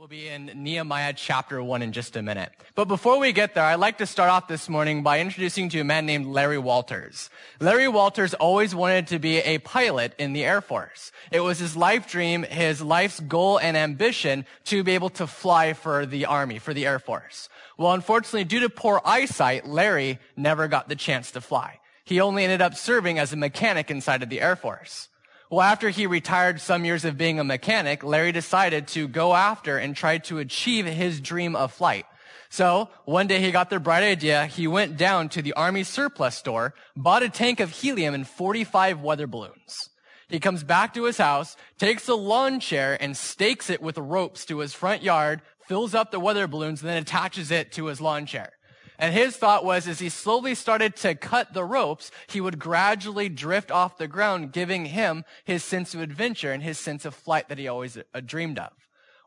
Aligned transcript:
We'll 0.00 0.08
be 0.08 0.28
in 0.28 0.50
Nehemiah 0.54 1.12
chapter 1.14 1.62
1 1.62 1.82
in 1.82 1.92
just 1.92 2.16
a 2.16 2.22
minute. 2.22 2.50
But 2.74 2.88
before 2.88 3.18
we 3.18 3.32
get 3.32 3.52
there, 3.52 3.64
I'd 3.64 3.74
like 3.74 3.98
to 3.98 4.06
start 4.06 4.30
off 4.30 4.48
this 4.48 4.66
morning 4.66 5.02
by 5.02 5.20
introducing 5.20 5.68
to 5.68 5.76
you 5.76 5.82
a 5.82 5.84
man 5.84 6.06
named 6.06 6.24
Larry 6.24 6.56
Walters. 6.56 7.28
Larry 7.60 7.86
Walters 7.86 8.32
always 8.32 8.74
wanted 8.74 9.08
to 9.08 9.18
be 9.18 9.40
a 9.40 9.58
pilot 9.58 10.14
in 10.16 10.32
the 10.32 10.42
Air 10.42 10.62
Force. 10.62 11.12
It 11.30 11.40
was 11.40 11.58
his 11.58 11.76
life 11.76 12.08
dream, 12.08 12.44
his 12.44 12.80
life's 12.80 13.20
goal 13.20 13.58
and 13.58 13.76
ambition 13.76 14.46
to 14.64 14.82
be 14.82 14.92
able 14.92 15.10
to 15.10 15.26
fly 15.26 15.74
for 15.74 16.06
the 16.06 16.24
Army, 16.24 16.58
for 16.58 16.72
the 16.72 16.86
Air 16.86 16.98
Force. 16.98 17.50
Well, 17.76 17.92
unfortunately, 17.92 18.44
due 18.44 18.60
to 18.60 18.70
poor 18.70 19.02
eyesight, 19.04 19.68
Larry 19.68 20.18
never 20.34 20.66
got 20.66 20.88
the 20.88 20.96
chance 20.96 21.30
to 21.32 21.42
fly. 21.42 21.78
He 22.04 22.22
only 22.22 22.44
ended 22.44 22.62
up 22.62 22.74
serving 22.74 23.18
as 23.18 23.34
a 23.34 23.36
mechanic 23.36 23.90
inside 23.90 24.22
of 24.22 24.30
the 24.30 24.40
Air 24.40 24.56
Force. 24.56 25.09
Well, 25.50 25.62
after 25.62 25.88
he 25.90 26.06
retired 26.06 26.60
some 26.60 26.84
years 26.84 27.04
of 27.04 27.18
being 27.18 27.40
a 27.40 27.44
mechanic, 27.44 28.04
Larry 28.04 28.30
decided 28.30 28.86
to 28.88 29.08
go 29.08 29.34
after 29.34 29.78
and 29.78 29.96
try 29.96 30.18
to 30.18 30.38
achieve 30.38 30.86
his 30.86 31.20
dream 31.20 31.56
of 31.56 31.72
flight. 31.72 32.06
So 32.50 32.88
one 33.04 33.26
day 33.26 33.40
he 33.40 33.50
got 33.50 33.68
the 33.68 33.80
bright 33.80 34.04
idea. 34.04 34.46
He 34.46 34.68
went 34.68 34.96
down 34.96 35.28
to 35.30 35.42
the 35.42 35.52
army 35.54 35.82
surplus 35.82 36.36
store, 36.36 36.74
bought 36.96 37.24
a 37.24 37.28
tank 37.28 37.58
of 37.58 37.70
helium 37.70 38.14
and 38.14 38.28
45 38.28 39.00
weather 39.00 39.26
balloons. 39.26 39.90
He 40.28 40.38
comes 40.38 40.62
back 40.62 40.94
to 40.94 41.04
his 41.04 41.18
house, 41.18 41.56
takes 41.78 42.06
a 42.06 42.14
lawn 42.14 42.60
chair 42.60 42.96
and 43.00 43.16
stakes 43.16 43.70
it 43.70 43.82
with 43.82 43.98
ropes 43.98 44.44
to 44.46 44.60
his 44.60 44.72
front 44.72 45.02
yard, 45.02 45.42
fills 45.66 45.96
up 45.96 46.12
the 46.12 46.20
weather 46.20 46.46
balloons, 46.46 46.80
and 46.80 46.88
then 46.88 47.02
attaches 47.02 47.50
it 47.50 47.72
to 47.72 47.86
his 47.86 48.00
lawn 48.00 48.24
chair. 48.24 48.52
And 49.00 49.14
his 49.14 49.34
thought 49.34 49.64
was 49.64 49.88
as 49.88 49.98
he 49.98 50.10
slowly 50.10 50.54
started 50.54 50.94
to 50.96 51.14
cut 51.14 51.54
the 51.54 51.64
ropes, 51.64 52.10
he 52.28 52.40
would 52.40 52.58
gradually 52.58 53.30
drift 53.30 53.70
off 53.70 53.96
the 53.96 54.06
ground, 54.06 54.52
giving 54.52 54.84
him 54.84 55.24
his 55.44 55.64
sense 55.64 55.94
of 55.94 56.02
adventure 56.02 56.52
and 56.52 56.62
his 56.62 56.78
sense 56.78 57.06
of 57.06 57.14
flight 57.14 57.48
that 57.48 57.56
he 57.56 57.66
always 57.66 57.96
uh, 57.96 58.20
dreamed 58.20 58.58
of. 58.58 58.72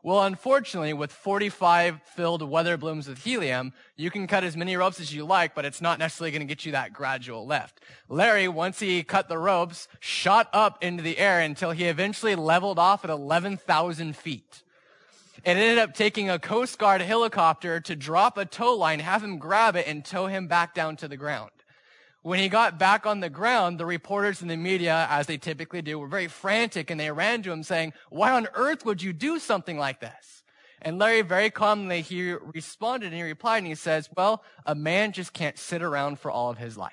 Well, 0.04 0.22
unfortunately, 0.22 0.92
with 0.92 1.10
45 1.10 2.02
filled 2.02 2.48
weather 2.48 2.76
balloons 2.76 3.08
with 3.08 3.24
helium, 3.24 3.72
you 3.96 4.10
can 4.10 4.26
cut 4.26 4.44
as 4.44 4.56
many 4.56 4.76
ropes 4.76 5.00
as 5.00 5.14
you 5.14 5.24
like, 5.24 5.54
but 5.54 5.64
it's 5.64 5.80
not 5.80 5.98
necessarily 5.98 6.30
going 6.30 6.46
to 6.46 6.46
get 6.46 6.64
you 6.66 6.72
that 6.72 6.92
gradual 6.92 7.46
lift. 7.46 7.80
Larry, 8.08 8.46
once 8.46 8.78
he 8.78 9.02
cut 9.02 9.28
the 9.28 9.38
ropes, 9.38 9.88
shot 9.98 10.50
up 10.52 10.84
into 10.84 11.02
the 11.02 11.18
air 11.18 11.40
until 11.40 11.70
he 11.72 11.86
eventually 11.86 12.36
leveled 12.36 12.78
off 12.78 13.02
at 13.02 13.10
11,000 13.10 14.14
feet. 14.14 14.62
It 15.44 15.58
ended 15.58 15.76
up 15.76 15.92
taking 15.92 16.30
a 16.30 16.38
Coast 16.38 16.78
Guard 16.78 17.02
helicopter 17.02 17.78
to 17.78 17.94
drop 17.94 18.38
a 18.38 18.46
tow 18.46 18.74
line, 18.76 18.98
have 19.00 19.22
him 19.22 19.36
grab 19.36 19.76
it, 19.76 19.86
and 19.86 20.02
tow 20.02 20.26
him 20.26 20.48
back 20.48 20.72
down 20.72 20.96
to 20.96 21.08
the 21.08 21.18
ground. 21.18 21.50
When 22.22 22.38
he 22.38 22.48
got 22.48 22.78
back 22.78 23.04
on 23.04 23.20
the 23.20 23.28
ground, 23.28 23.78
the 23.78 23.84
reporters 23.84 24.40
and 24.40 24.50
the 24.50 24.56
media, 24.56 25.06
as 25.10 25.26
they 25.26 25.36
typically 25.36 25.82
do, 25.82 25.98
were 25.98 26.08
very 26.08 26.28
frantic 26.28 26.90
and 26.90 26.98
they 26.98 27.10
ran 27.10 27.42
to 27.42 27.52
him 27.52 27.62
saying, 27.62 27.92
why 28.08 28.30
on 28.30 28.48
earth 28.54 28.86
would 28.86 29.02
you 29.02 29.12
do 29.12 29.38
something 29.38 29.76
like 29.76 30.00
this? 30.00 30.42
And 30.80 30.98
Larry 30.98 31.20
very 31.20 31.50
calmly, 31.50 32.00
he 32.00 32.32
responded 32.32 33.08
and 33.08 33.14
he 33.14 33.22
replied 33.22 33.58
and 33.58 33.66
he 33.66 33.74
says, 33.74 34.08
well, 34.16 34.42
a 34.64 34.74
man 34.74 35.12
just 35.12 35.34
can't 35.34 35.58
sit 35.58 35.82
around 35.82 36.18
for 36.18 36.30
all 36.30 36.48
of 36.48 36.56
his 36.56 36.78
life. 36.78 36.92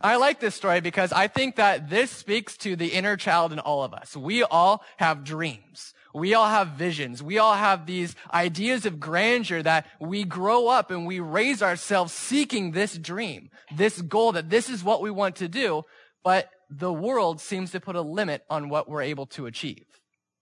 I 0.00 0.16
like 0.16 0.38
this 0.38 0.54
story 0.54 0.80
because 0.80 1.12
I 1.12 1.26
think 1.26 1.56
that 1.56 1.90
this 1.90 2.12
speaks 2.12 2.56
to 2.58 2.76
the 2.76 2.88
inner 2.88 3.16
child 3.16 3.52
in 3.52 3.58
all 3.58 3.82
of 3.82 3.92
us. 3.92 4.16
We 4.16 4.44
all 4.44 4.84
have 4.98 5.24
dreams. 5.24 5.94
We 6.14 6.34
all 6.34 6.48
have 6.48 6.68
visions. 6.68 7.22
We 7.22 7.38
all 7.38 7.54
have 7.54 7.86
these 7.86 8.16
ideas 8.32 8.86
of 8.86 9.00
grandeur 9.00 9.62
that 9.62 9.86
we 10.00 10.24
grow 10.24 10.68
up 10.68 10.90
and 10.90 11.06
we 11.06 11.20
raise 11.20 11.62
ourselves 11.62 12.12
seeking 12.12 12.72
this 12.72 12.96
dream, 12.98 13.50
this 13.76 14.00
goal 14.00 14.32
that 14.32 14.50
this 14.50 14.68
is 14.68 14.82
what 14.82 15.02
we 15.02 15.10
want 15.10 15.36
to 15.36 15.48
do. 15.48 15.84
But 16.24 16.50
the 16.68 16.92
world 16.92 17.40
seems 17.40 17.70
to 17.72 17.80
put 17.80 17.96
a 17.96 18.02
limit 18.02 18.44
on 18.50 18.68
what 18.68 18.88
we're 18.88 19.02
able 19.02 19.26
to 19.26 19.46
achieve. 19.46 19.84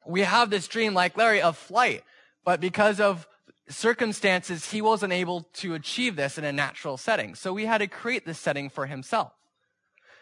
We 0.06 0.22
have 0.22 0.50
this 0.50 0.68
dream 0.68 0.94
like 0.94 1.16
Larry 1.16 1.42
of 1.42 1.56
flight, 1.56 2.02
but 2.44 2.60
because 2.60 2.98
of 2.98 3.28
circumstances, 3.68 4.70
he 4.70 4.80
wasn't 4.80 5.12
able 5.12 5.42
to 5.54 5.74
achieve 5.74 6.16
this 6.16 6.38
in 6.38 6.44
a 6.44 6.52
natural 6.52 6.96
setting. 6.96 7.34
So 7.34 7.52
we 7.52 7.66
had 7.66 7.78
to 7.78 7.86
create 7.86 8.24
this 8.24 8.38
setting 8.38 8.70
for 8.70 8.86
himself. 8.86 9.32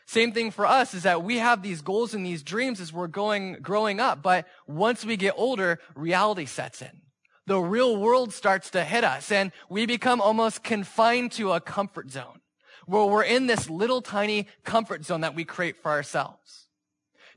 Same 0.07 0.31
thing 0.31 0.53
for 0.53 0.65
us 0.67 0.95
is 0.95 1.03
that 1.03 1.25
we 1.25 1.39
have 1.39 1.63
these 1.63 1.83
goals 1.83 2.15
and 2.15 2.25
these 2.25 2.45
dreams 2.45 2.81
as 2.81 2.93
we're 2.93 3.09
going, 3.09 3.55
growing 3.61 3.99
up. 3.99 4.23
But 4.23 4.47
once 4.67 5.05
we 5.05 5.17
get 5.17 5.35
older, 5.37 5.81
reality 5.97 6.47
sets 6.47 6.81
in. 6.81 7.03
The 7.47 7.59
real 7.59 7.97
world 7.97 8.33
starts 8.33 8.71
to 8.71 8.85
hit 8.85 9.05
us 9.05 9.31
and 9.31 9.53
we 9.69 9.87
become 9.87 10.21
almost 10.21 10.63
confined 10.63 11.33
to 11.33 11.53
a 11.53 11.61
comfort 11.61 12.11
zone 12.11 12.41
where 12.87 13.05
we're 13.05 13.25
in 13.25 13.47
this 13.47 13.69
little 13.69 14.01
tiny 14.01 14.47
comfort 14.65 15.05
zone 15.05 15.23
that 15.23 15.35
we 15.35 15.45
create 15.45 15.77
for 15.83 15.91
ourselves. 15.91 16.69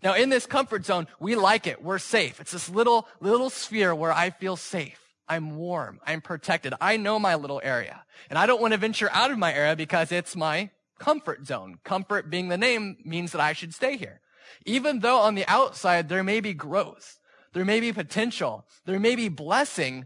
Now 0.03 0.13
in 0.13 0.29
this 0.29 0.45
comfort 0.45 0.85
zone, 0.85 1.07
we 1.19 1.35
like 1.35 1.65
it. 1.65 1.83
We're 1.83 1.99
safe. 1.99 2.39
It's 2.39 2.51
this 2.51 2.69
little, 2.69 3.07
little 3.19 3.49
sphere 3.49 3.93
where 3.93 4.13
I 4.13 4.29
feel 4.29 4.55
safe. 4.55 4.99
I'm 5.27 5.57
warm. 5.57 5.99
I'm 6.05 6.21
protected. 6.21 6.73
I 6.79 6.97
know 6.97 7.19
my 7.19 7.35
little 7.35 7.61
area 7.63 8.03
and 8.29 8.37
I 8.37 8.45
don't 8.45 8.61
want 8.61 8.73
to 8.73 8.79
venture 8.79 9.09
out 9.11 9.31
of 9.31 9.39
my 9.39 9.53
area 9.53 9.75
because 9.75 10.11
it's 10.11 10.35
my 10.35 10.69
comfort 10.99 11.47
zone. 11.47 11.79
Comfort 11.83 12.29
being 12.29 12.49
the 12.49 12.57
name 12.57 12.97
means 13.03 13.31
that 13.31 13.41
I 13.41 13.53
should 13.53 13.73
stay 13.73 13.97
here. 13.97 14.21
Even 14.65 14.99
though 14.99 15.19
on 15.19 15.35
the 15.35 15.47
outside 15.47 16.09
there 16.09 16.23
may 16.23 16.39
be 16.39 16.53
growth, 16.53 17.19
there 17.53 17.65
may 17.65 17.79
be 17.79 17.91
potential, 17.91 18.65
there 18.85 18.99
may 18.99 19.15
be 19.15 19.29
blessing, 19.29 20.05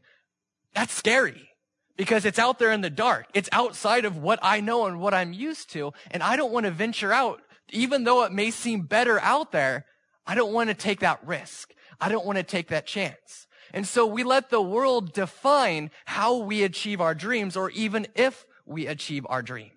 that's 0.73 0.93
scary 0.93 1.49
because 1.97 2.25
it's 2.25 2.39
out 2.39 2.59
there 2.59 2.71
in 2.71 2.81
the 2.81 2.89
dark. 2.89 3.27
It's 3.33 3.49
outside 3.51 4.05
of 4.05 4.17
what 4.17 4.39
I 4.41 4.59
know 4.59 4.85
and 4.85 4.99
what 4.99 5.13
I'm 5.13 5.33
used 5.33 5.71
to. 5.71 5.93
And 6.11 6.23
I 6.23 6.35
don't 6.35 6.51
want 6.51 6.65
to 6.65 6.71
venture 6.71 7.13
out, 7.13 7.41
even 7.69 8.03
though 8.03 8.23
it 8.23 8.31
may 8.31 8.51
seem 8.51 8.81
better 8.81 9.19
out 9.19 9.51
there. 9.51 9.85
I 10.25 10.35
don't 10.35 10.53
want 10.53 10.69
to 10.69 10.73
take 10.73 11.01
that 11.01 11.25
risk. 11.25 11.73
I 11.99 12.09
don't 12.09 12.25
want 12.25 12.37
to 12.37 12.43
take 12.43 12.69
that 12.69 12.87
chance. 12.87 13.47
And 13.73 13.87
so 13.87 14.05
we 14.05 14.23
let 14.23 14.49
the 14.49 14.61
world 14.61 15.13
define 15.13 15.91
how 16.05 16.37
we 16.37 16.63
achieve 16.63 17.01
our 17.01 17.15
dreams 17.15 17.57
or 17.57 17.69
even 17.71 18.07
if 18.15 18.45
we 18.65 18.87
achieve 18.87 19.25
our 19.29 19.41
dreams. 19.41 19.71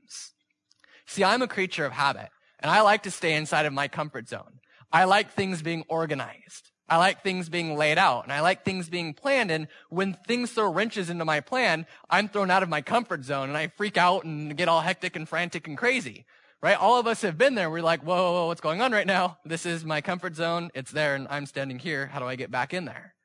See, 1.07 1.25
I'm 1.25 1.43
a 1.43 1.49
creature 1.49 1.85
of 1.85 1.93
habit 1.93 2.31
and 2.61 2.71
I 2.71 2.81
like 2.83 3.05
to 3.05 3.11
stay 3.11 3.35
inside 3.35 3.67
of 3.67 3.73
my 3.73 3.89
comfort 3.89 4.29
zone. 4.29 4.61
I 4.93 5.05
like 5.05 5.33
things 5.33 5.63
being 5.63 5.85
organized. 5.89 6.71
I 6.89 6.99
like 6.99 7.23
things 7.23 7.49
being 7.49 7.77
laid 7.77 7.99
out 7.99 8.25
and 8.25 8.33
I 8.33 8.41
like 8.41 8.65
things 8.65 8.89
being 8.89 9.13
planned. 9.13 9.51
And 9.51 9.67
when 9.91 10.15
things 10.15 10.53
throw 10.53 10.73
wrenches 10.73 11.11
into 11.11 11.25
my 11.25 11.41
plan, 11.41 11.87
I'm 12.09 12.29
thrown 12.29 12.51
out 12.51 12.63
of 12.63 12.69
my 12.69 12.81
comfort 12.81 13.25
zone 13.25 13.49
and 13.49 13.59
I 13.59 13.69
freak 13.69 13.97
out 13.97 14.25
and 14.25 14.57
get 14.57 14.69
all 14.69 14.81
hectic 14.81 15.17
and 15.17 15.29
frantic 15.29 15.67
and 15.67 15.77
crazy. 15.77 16.27
Right? 16.63 16.79
All 16.79 16.99
of 16.99 17.07
us 17.07 17.23
have 17.23 17.37
been 17.37 17.55
there. 17.55 17.71
We're 17.71 17.83
like, 17.83 18.03
whoa, 18.03 18.17
whoa, 18.17 18.33
whoa, 18.33 18.47
what's 18.47 18.61
going 18.61 18.81
on 18.81 18.93
right 18.93 19.07
now? 19.07 19.39
This 19.45 19.67
is 19.67 19.85
my 19.85 20.01
comfort 20.01 20.37
zone. 20.37 20.71
It's 20.75 20.91
there 20.91 21.15
and 21.15 21.27
I'm 21.29 21.47
standing 21.47 21.79
here. 21.79 22.07
How 22.07 22.19
do 22.19 22.27
I 22.27 22.37
get 22.37 22.51
back 22.51 22.73
in 22.73 22.85
there? 22.85 23.16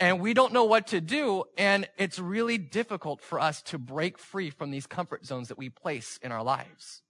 And 0.00 0.20
we 0.20 0.32
don't 0.32 0.52
know 0.52 0.64
what 0.64 0.88
to 0.88 1.00
do. 1.00 1.44
And 1.56 1.88
it's 1.98 2.18
really 2.18 2.58
difficult 2.58 3.20
for 3.20 3.40
us 3.40 3.62
to 3.62 3.78
break 3.78 4.18
free 4.18 4.50
from 4.50 4.70
these 4.70 4.86
comfort 4.86 5.24
zones 5.24 5.48
that 5.48 5.58
we 5.58 5.68
place 5.68 6.18
in 6.22 6.30
our 6.30 6.42
lives. 6.42 7.02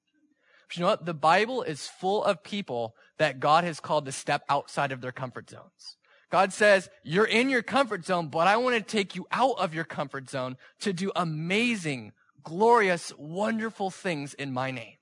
But 0.68 0.76
you 0.76 0.82
know 0.82 0.88
what? 0.88 1.06
The 1.06 1.14
Bible 1.14 1.62
is 1.62 1.86
full 1.86 2.24
of 2.24 2.42
people 2.42 2.94
that 3.18 3.40
God 3.40 3.64
has 3.64 3.80
called 3.80 4.06
to 4.06 4.12
step 4.12 4.42
outside 4.48 4.92
of 4.92 5.00
their 5.00 5.12
comfort 5.12 5.50
zones. 5.50 5.96
God 6.30 6.52
says, 6.52 6.90
you're 7.02 7.24
in 7.24 7.48
your 7.48 7.62
comfort 7.62 8.04
zone, 8.04 8.28
but 8.28 8.46
I 8.46 8.58
want 8.58 8.76
to 8.76 8.82
take 8.82 9.16
you 9.16 9.26
out 9.32 9.58
of 9.58 9.74
your 9.74 9.84
comfort 9.84 10.28
zone 10.28 10.58
to 10.80 10.92
do 10.92 11.10
amazing, 11.16 12.12
glorious, 12.42 13.12
wonderful 13.16 13.90
things 13.90 14.34
in 14.34 14.52
my 14.52 14.70
name. 14.70 14.96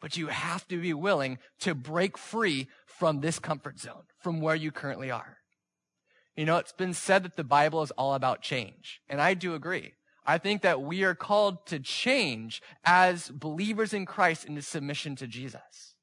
But 0.00 0.16
you 0.16 0.28
have 0.28 0.66
to 0.68 0.80
be 0.80 0.94
willing 0.94 1.38
to 1.60 1.74
break 1.74 2.16
free 2.16 2.68
from 2.86 3.20
this 3.20 3.40
comfort 3.40 3.80
zone, 3.80 4.02
from 4.20 4.40
where 4.40 4.54
you 4.54 4.70
currently 4.70 5.10
are. 5.10 5.38
You 6.36 6.46
know, 6.46 6.56
it's 6.56 6.72
been 6.72 6.94
said 6.94 7.24
that 7.24 7.36
the 7.36 7.44
Bible 7.44 7.82
is 7.82 7.90
all 7.92 8.14
about 8.14 8.40
change. 8.40 9.00
And 9.08 9.20
I 9.20 9.34
do 9.34 9.54
agree. 9.54 9.92
I 10.24 10.38
think 10.38 10.62
that 10.62 10.80
we 10.80 11.02
are 11.02 11.14
called 11.14 11.66
to 11.66 11.80
change 11.80 12.62
as 12.84 13.28
believers 13.28 13.92
in 13.92 14.06
Christ 14.06 14.44
into 14.44 14.62
submission 14.62 15.16
to 15.16 15.26
Jesus. 15.26 15.94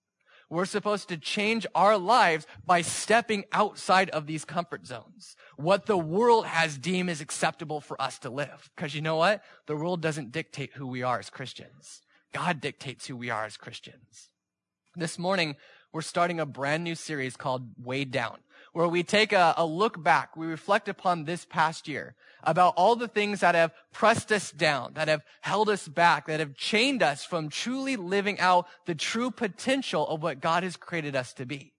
We're 0.49 0.65
supposed 0.65 1.09
to 1.09 1.17
change 1.17 1.67
our 1.75 1.97
lives 1.97 2.47
by 2.65 2.81
stepping 2.81 3.45
outside 3.51 4.09
of 4.09 4.25
these 4.25 4.45
comfort 4.45 4.85
zones. 4.85 5.35
What 5.57 5.85
the 5.85 5.97
world 5.97 6.47
has 6.47 6.77
deemed 6.77 7.09
is 7.11 7.21
acceptable 7.21 7.81
for 7.81 8.01
us 8.01 8.17
to 8.19 8.31
live. 8.31 8.69
Because 8.75 8.95
you 8.95 9.01
know 9.01 9.15
what? 9.15 9.43
The 9.67 9.75
world 9.75 10.01
doesn't 10.01 10.31
dictate 10.31 10.71
who 10.73 10.87
we 10.87 11.03
are 11.03 11.19
as 11.19 11.29
Christians. 11.29 12.01
God 12.33 12.61
dictates 12.61 13.05
who 13.07 13.15
we 13.15 13.29
are 13.29 13.45
as 13.45 13.57
Christians. 13.57 14.29
This 14.95 15.19
morning, 15.19 15.55
we're 15.93 16.01
starting 16.01 16.39
a 16.39 16.45
brand 16.47 16.83
new 16.83 16.95
series 16.95 17.37
called 17.37 17.69
Weighed 17.77 18.11
Down 18.11 18.37
where 18.79 18.87
we 18.87 19.03
take 19.03 19.33
a, 19.33 19.53
a, 19.57 19.65
look 19.65 20.01
back, 20.01 20.37
we 20.37 20.47
reflect 20.47 20.87
upon 20.87 21.25
this 21.25 21.43
past 21.43 21.85
year 21.85 22.15
about 22.43 22.73
all 22.77 22.95
the 22.95 23.09
things 23.09 23.41
that 23.41 23.53
have 23.53 23.73
pressed 23.91 24.31
us 24.31 24.51
down, 24.51 24.93
that 24.93 25.09
have 25.09 25.21
held 25.41 25.69
us 25.69 25.85
back, 25.85 26.27
that 26.27 26.39
have 26.39 26.55
chained 26.55 27.03
us 27.03 27.25
from 27.25 27.49
truly 27.49 27.97
living 27.97 28.39
out 28.39 28.67
the 28.85 28.95
true 28.95 29.31
potential 29.31 30.07
of 30.07 30.23
what 30.23 30.39
God 30.39 30.63
has 30.63 30.77
created 30.77 31.13
us 31.13 31.33
to 31.33 31.45
be. 31.45 31.73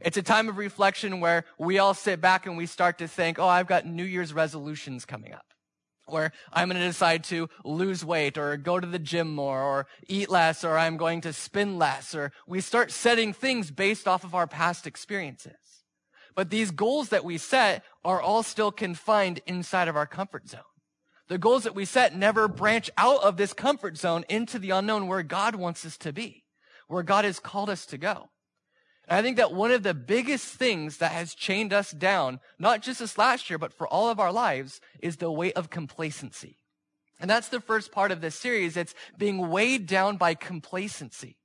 It's 0.00 0.16
a 0.16 0.22
time 0.22 0.48
of 0.48 0.58
reflection 0.58 1.20
where 1.20 1.44
we 1.56 1.78
all 1.78 1.94
sit 1.94 2.20
back 2.20 2.46
and 2.46 2.56
we 2.56 2.66
start 2.66 2.98
to 2.98 3.06
think, 3.06 3.38
oh, 3.38 3.46
I've 3.46 3.68
got 3.68 3.86
New 3.86 4.02
Year's 4.02 4.34
resolutions 4.34 5.04
coming 5.04 5.32
up. 5.32 5.46
Where 6.06 6.32
I'm 6.52 6.68
going 6.68 6.80
to 6.80 6.88
decide 6.88 7.22
to 7.24 7.48
lose 7.64 8.04
weight 8.04 8.36
or 8.38 8.56
go 8.56 8.80
to 8.80 8.88
the 8.88 8.98
gym 8.98 9.32
more 9.32 9.62
or 9.62 9.86
eat 10.08 10.28
less 10.28 10.64
or 10.64 10.76
I'm 10.76 10.96
going 10.96 11.20
to 11.20 11.32
spin 11.32 11.78
less 11.78 12.12
or 12.12 12.32
we 12.48 12.60
start 12.60 12.90
setting 12.90 13.32
things 13.32 13.70
based 13.70 14.08
off 14.08 14.24
of 14.24 14.34
our 14.34 14.48
past 14.48 14.84
experiences. 14.84 15.63
But 16.34 16.50
these 16.50 16.70
goals 16.70 17.10
that 17.10 17.24
we 17.24 17.38
set 17.38 17.84
are 18.04 18.20
all 18.20 18.42
still 18.42 18.72
confined 18.72 19.40
inside 19.46 19.88
of 19.88 19.96
our 19.96 20.06
comfort 20.06 20.48
zone. 20.48 20.62
The 21.28 21.38
goals 21.38 21.64
that 21.64 21.74
we 21.74 21.84
set 21.84 22.14
never 22.14 22.48
branch 22.48 22.90
out 22.98 23.22
of 23.22 23.36
this 23.36 23.52
comfort 23.52 23.96
zone 23.96 24.24
into 24.28 24.58
the 24.58 24.70
unknown 24.70 25.06
where 25.06 25.22
God 25.22 25.54
wants 25.54 25.84
us 25.86 25.96
to 25.98 26.12
be, 26.12 26.44
where 26.88 27.02
God 27.02 27.24
has 27.24 27.40
called 27.40 27.70
us 27.70 27.86
to 27.86 27.98
go. 27.98 28.30
And 29.08 29.18
I 29.18 29.22
think 29.22 29.36
that 29.36 29.52
one 29.52 29.70
of 29.70 29.82
the 29.82 29.94
biggest 29.94 30.46
things 30.46 30.98
that 30.98 31.12
has 31.12 31.34
chained 31.34 31.72
us 31.72 31.92
down, 31.92 32.40
not 32.58 32.82
just 32.82 33.00
this 33.00 33.16
last 33.18 33.48
year, 33.48 33.58
but 33.58 33.72
for 33.72 33.86
all 33.86 34.08
of 34.08 34.18
our 34.18 34.32
lives, 34.32 34.80
is 35.00 35.16
the 35.16 35.30
weight 35.30 35.54
of 35.56 35.70
complacency. 35.70 36.58
And 37.20 37.30
that's 37.30 37.48
the 37.48 37.60
first 37.60 37.92
part 37.92 38.10
of 38.10 38.20
this 38.20 38.34
series. 38.34 38.76
It's 38.76 38.94
being 39.16 39.48
weighed 39.48 39.86
down 39.86 40.16
by 40.16 40.34
complacency 40.34 41.36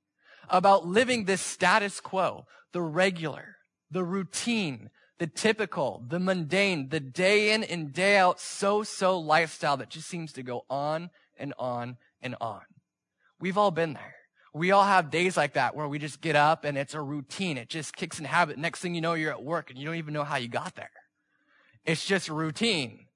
about 0.48 0.86
living 0.86 1.24
this 1.24 1.40
status 1.40 2.00
quo, 2.00 2.46
the 2.72 2.82
regular, 2.82 3.56
the 3.90 4.04
routine, 4.04 4.90
the 5.18 5.26
typical, 5.26 6.04
the 6.08 6.20
mundane, 6.20 6.88
the 6.88 7.00
day 7.00 7.52
in 7.52 7.62
and 7.64 7.92
day 7.92 8.16
out, 8.16 8.40
so 8.40 8.82
so 8.82 9.18
lifestyle 9.18 9.76
that 9.76 9.90
just 9.90 10.08
seems 10.08 10.32
to 10.34 10.42
go 10.42 10.64
on 10.70 11.10
and 11.38 11.54
on 11.58 11.96
and 12.22 12.36
on. 12.40 12.62
We've 13.40 13.58
all 13.58 13.70
been 13.70 13.94
there. 13.94 14.14
We 14.52 14.72
all 14.72 14.84
have 14.84 15.10
days 15.10 15.36
like 15.36 15.54
that 15.54 15.76
where 15.76 15.86
we 15.86 15.98
just 15.98 16.20
get 16.20 16.36
up 16.36 16.64
and 16.64 16.76
it's 16.76 16.94
a 16.94 17.00
routine. 17.00 17.56
It 17.56 17.68
just 17.68 17.94
kicks 17.94 18.18
in 18.18 18.24
habit. 18.24 18.58
Next 18.58 18.80
thing 18.80 18.94
you 18.94 19.00
know, 19.00 19.14
you're 19.14 19.30
at 19.30 19.44
work 19.44 19.70
and 19.70 19.78
you 19.78 19.86
don't 19.86 19.94
even 19.94 20.12
know 20.12 20.24
how 20.24 20.36
you 20.36 20.48
got 20.48 20.74
there. 20.74 20.90
It's 21.84 22.04
just 22.04 22.28
routine. 22.28 23.06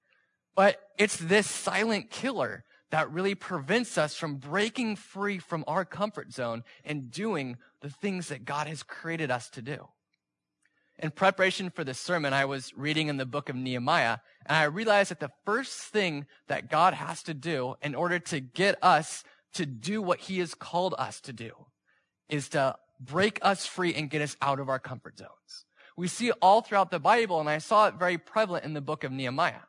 But 0.55 0.81
it's 0.97 1.17
this 1.17 1.51
silent 1.51 2.11
killer 2.11 2.65
that 2.91 3.11
really 3.11 3.35
prevents 3.35 3.99
us 3.99 4.15
from 4.15 4.37
breaking 4.37 4.95
free 4.95 5.39
from 5.39 5.65
our 5.67 5.85
comfort 5.85 6.33
zone 6.33 6.63
and 6.85 7.11
doing 7.11 7.57
the 7.81 7.91
things 7.91 8.29
that 8.29 8.45
God 8.45 8.69
has 8.69 8.85
created 8.85 9.33
us 9.33 9.51
to 9.51 9.63
do. 9.63 9.89
In 10.99 11.11
preparation 11.11 11.71
for 11.71 11.83
this 11.83 11.99
sermon, 11.99 12.33
I 12.33 12.45
was 12.45 12.73
reading 12.77 13.09
in 13.09 13.17
the 13.17 13.27
book 13.27 13.49
of 13.49 13.57
Nehemiah, 13.57 14.19
and 14.47 14.57
I 14.57 14.65
realized 14.65 15.11
that 15.11 15.19
the 15.19 15.33
first 15.45 15.73
thing 15.73 16.27
that 16.47 16.71
God 16.71 16.95
has 16.95 17.23
to 17.25 17.35
do 17.35 17.75
in 17.83 17.95
order 17.95 18.21
to 18.21 18.41
get 18.41 18.79
us 18.81 19.25
to 19.55 19.67
do 19.67 20.01
what 20.01 20.21
he 20.21 20.39
has 20.39 20.55
called 20.55 20.95
us 20.97 21.21
to 21.23 21.33
do 21.33 21.51
is 22.29 22.49
to 22.51 22.77
break 23.01 23.39
us 23.43 23.67
free 23.67 23.93
and 23.93 24.09
get 24.09 24.23
us 24.23 24.37
out 24.41 24.61
of 24.61 24.69
our 24.69 24.79
comfort 24.79 25.19
zones. 25.19 25.67
We 25.97 26.07
see 26.09 26.29
it 26.29 26.37
all 26.41 26.61
throughout 26.61 26.91
the 26.91 27.01
Bible, 27.01 27.41
and 27.41 27.49
I 27.49 27.59
saw 27.59 27.89
it 27.89 27.95
very 27.95 28.19
prevalent 28.19 28.65
in 28.65 28.75
the 28.75 28.81
book 28.81 29.03
of 29.03 29.11
Nehemiah. 29.11 29.67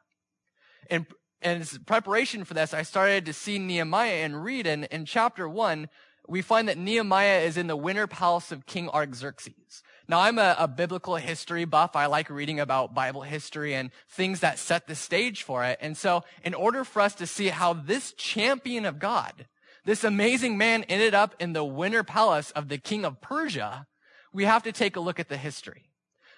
And, 0.89 1.07
and 1.42 1.68
preparation 1.88 2.45
for 2.45 2.54
this, 2.54 2.74
I 2.74 2.83
started 2.83 3.25
to 3.25 3.33
see 3.33 3.57
Nehemiah 3.57 4.24
and 4.24 4.44
read 4.44 4.68
And 4.68 4.86
in 4.86 5.06
chapter 5.06 5.50
one, 5.50 5.89
we 6.27 6.42
find 6.42 6.68
that 6.68 6.77
Nehemiah 6.77 7.42
is 7.42 7.57
in 7.57 7.68
the 7.68 7.75
winter 7.75 8.07
palace 8.07 8.51
of 8.51 8.66
King 8.66 8.89
Artaxerxes. 8.89 9.83
Now, 10.07 10.19
I'm 10.19 10.38
a, 10.38 10.56
a, 10.60 10.68
biblical 10.68 11.16
history 11.16 11.66
buff. 11.66 11.96
I 11.96 12.06
like 12.06 12.30
reading 12.30 12.60
about 12.60 12.94
Bible 12.94 13.24
history 13.24 13.74
and 13.74 13.92
things 14.07 14.42
that 14.42 14.60
set 14.60 14.88
the 14.88 14.96
stage 14.96 15.44
for 15.44 15.66
it. 15.66 15.80
And 15.81 15.98
so, 15.98 16.24
in 16.44 16.54
order 16.54 16.84
for 16.84 17.02
us 17.02 17.16
to 17.16 17.28
see 17.28 17.48
how 17.48 17.74
this 17.74 18.13
champion 18.13 18.86
of 18.86 19.00
God 19.00 19.48
this 19.86 20.04
amazing 20.04 20.57
man 20.57 20.84
ended 20.84 21.13
up 21.13 21.36
in 21.40 21.54
the 21.54 21.63
winter 21.63 22.04
palace 22.04 22.50
of 22.52 22.68
the 22.68 22.80
king 22.80 23.06
of 23.06 23.22
Persia, 23.22 23.86
we 24.34 24.44
have 24.44 24.63
to 24.63 24.72
take 24.72 24.96
a 24.96 25.00
look 25.00 25.19
at 25.19 25.30
the 25.30 25.38
history. 25.38 25.92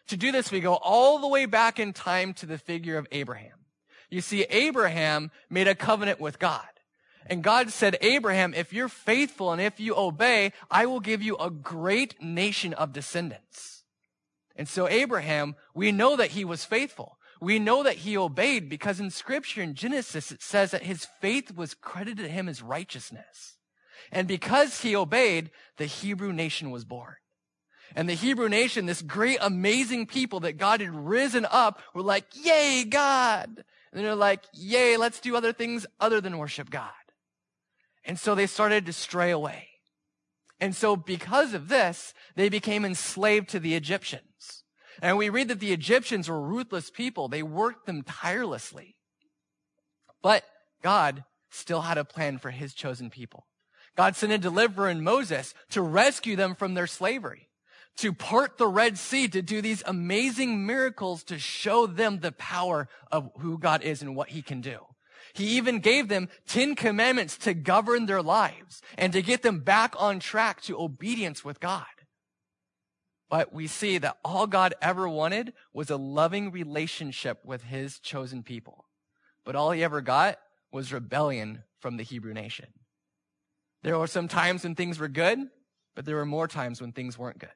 To 0.07 0.17
do 0.17 0.31
this, 0.31 0.51
we 0.51 0.59
go 0.59 0.75
all 0.75 1.19
the 1.19 1.27
way 1.27 1.45
back 1.45 1.79
in 1.79 1.93
time 1.93 2.33
to 2.35 2.45
the 2.45 2.57
figure 2.57 2.97
of 2.97 3.07
Abraham. 3.11 3.65
You 4.09 4.21
see, 4.21 4.43
Abraham 4.43 5.31
made 5.49 5.67
a 5.67 5.75
covenant 5.75 6.19
with 6.19 6.39
God. 6.39 6.67
And 7.29 7.43
God 7.43 7.69
said, 7.71 7.97
Abraham, 8.01 8.53
if 8.53 8.71
you're 8.71 8.87
faithful 8.87 9.51
and 9.51 9.61
if 9.61 9.79
you 9.79 9.95
obey, 9.95 10.53
I 10.71 10.85
will 10.85 11.01
give 11.01 11.21
you 11.21 11.35
a 11.37 11.49
great 11.49 12.21
nation 12.21 12.73
of 12.73 12.93
descendants. 12.93 13.83
And 14.55 14.67
so 14.67 14.87
Abraham, 14.87 15.55
we 15.75 15.91
know 15.91 16.15
that 16.15 16.31
he 16.31 16.45
was 16.45 16.65
faithful. 16.65 17.17
We 17.39 17.59
know 17.59 17.83
that 17.83 17.97
he 17.97 18.17
obeyed 18.17 18.69
because 18.69 18.99
in 18.99 19.11
scripture 19.11 19.61
in 19.61 19.75
Genesis 19.75 20.31
it 20.31 20.41
says 20.41 20.71
that 20.71 20.83
his 20.83 21.05
faith 21.21 21.55
was 21.55 21.75
credited 21.75 22.25
to 22.25 22.31
him 22.31 22.49
as 22.49 22.63
righteousness. 22.63 23.57
And 24.11 24.27
because 24.27 24.81
he 24.81 24.95
obeyed, 24.95 25.51
the 25.77 25.85
Hebrew 25.85 26.33
nation 26.33 26.71
was 26.71 26.85
born. 26.85 27.15
And 27.95 28.09
the 28.09 28.13
Hebrew 28.13 28.49
nation, 28.49 28.85
this 28.85 29.01
great, 29.01 29.37
amazing 29.41 30.07
people 30.07 30.41
that 30.41 30.57
God 30.57 30.81
had 30.81 30.93
risen 30.93 31.45
up, 31.49 31.81
were 31.93 32.01
like, 32.01 32.25
yay, 32.33 32.83
God. 32.83 33.63
And 33.93 34.05
they're 34.05 34.15
like, 34.15 34.43
yay, 34.53 34.97
let's 34.97 35.19
do 35.19 35.35
other 35.35 35.53
things 35.53 35.85
other 35.99 36.21
than 36.21 36.37
worship 36.37 36.69
God. 36.69 36.91
And 38.07 38.17
so 38.17 38.33
they 38.33 38.47
started 38.47 38.85
to 38.85 38.93
stray 38.93 39.31
away. 39.31 39.67
And 40.59 40.75
so 40.75 40.95
because 40.95 41.53
of 41.53 41.67
this, 41.67 42.13
they 42.35 42.49
became 42.49 42.85
enslaved 42.85 43.49
to 43.49 43.59
the 43.59 43.75
Egyptians. 43.75 44.63
And 45.01 45.17
we 45.17 45.29
read 45.29 45.49
that 45.49 45.59
the 45.59 45.73
Egyptians 45.73 46.29
were 46.29 46.41
ruthless 46.41 46.89
people. 46.89 47.27
They 47.27 47.43
worked 47.43 47.85
them 47.85 48.01
tirelessly. 48.01 48.95
But 50.23 50.43
God 50.81 51.25
still 51.51 51.81
had 51.81 51.97
a 51.97 52.05
plan 52.05 52.39
for 52.39 52.49
his 52.49 52.73
chosen 52.73 53.09
people. 53.09 53.45
God 53.95 54.15
sent 54.15 54.31
a 54.31 54.37
deliverer 54.37 54.89
in 54.89 55.03
Moses 55.03 55.53
to 55.71 55.81
rescue 55.81 56.35
them 56.35 56.55
from 56.55 56.73
their 56.75 56.87
slavery, 56.87 57.49
to 57.97 58.13
part 58.13 58.57
the 58.57 58.67
Red 58.67 58.97
Sea, 58.97 59.27
to 59.27 59.41
do 59.41 59.61
these 59.61 59.83
amazing 59.85 60.65
miracles 60.65 61.23
to 61.25 61.37
show 61.37 61.87
them 61.87 62.19
the 62.19 62.31
power 62.31 62.87
of 63.11 63.31
who 63.39 63.57
God 63.57 63.81
is 63.83 64.01
and 64.01 64.15
what 64.15 64.29
he 64.29 64.41
can 64.41 64.61
do. 64.61 64.79
He 65.37 65.57
even 65.57 65.79
gave 65.79 66.07
them 66.07 66.29
10 66.47 66.75
commandments 66.75 67.37
to 67.39 67.53
govern 67.53 68.07
their 68.07 68.23
lives 68.23 68.81
and 68.97 69.13
to 69.13 69.21
get 69.21 69.43
them 69.43 69.59
back 69.59 69.93
on 69.99 70.19
track 70.19 70.61
to 70.63 70.81
obedience 70.81 71.45
with 71.45 71.59
God. 71.59 71.85
But 73.29 73.53
we 73.53 73.67
see 73.67 73.99
that 73.99 74.17
all 74.25 74.47
God 74.47 74.73
ever 74.81 75.07
wanted 75.07 75.53
was 75.73 75.91
a 75.91 75.97
loving 75.97 76.51
relationship 76.51 77.45
with 77.45 77.63
his 77.63 77.99
chosen 77.99 78.41
people. 78.41 78.85
But 79.45 79.55
all 79.55 79.71
he 79.71 79.83
ever 79.83 80.01
got 80.01 80.39
was 80.71 80.91
rebellion 80.91 81.63
from 81.79 81.97
the 81.97 82.03
Hebrew 82.03 82.33
nation. 82.33 82.67
There 83.83 83.99
were 83.99 84.07
some 84.07 84.27
times 84.27 84.63
when 84.63 84.73
things 84.73 84.97
were 84.97 85.07
good, 85.07 85.39
but 85.95 86.05
there 86.05 86.15
were 86.15 86.25
more 86.25 86.47
times 86.47 86.81
when 86.81 86.93
things 86.93 87.17
weren't 87.17 87.39
good. 87.39 87.49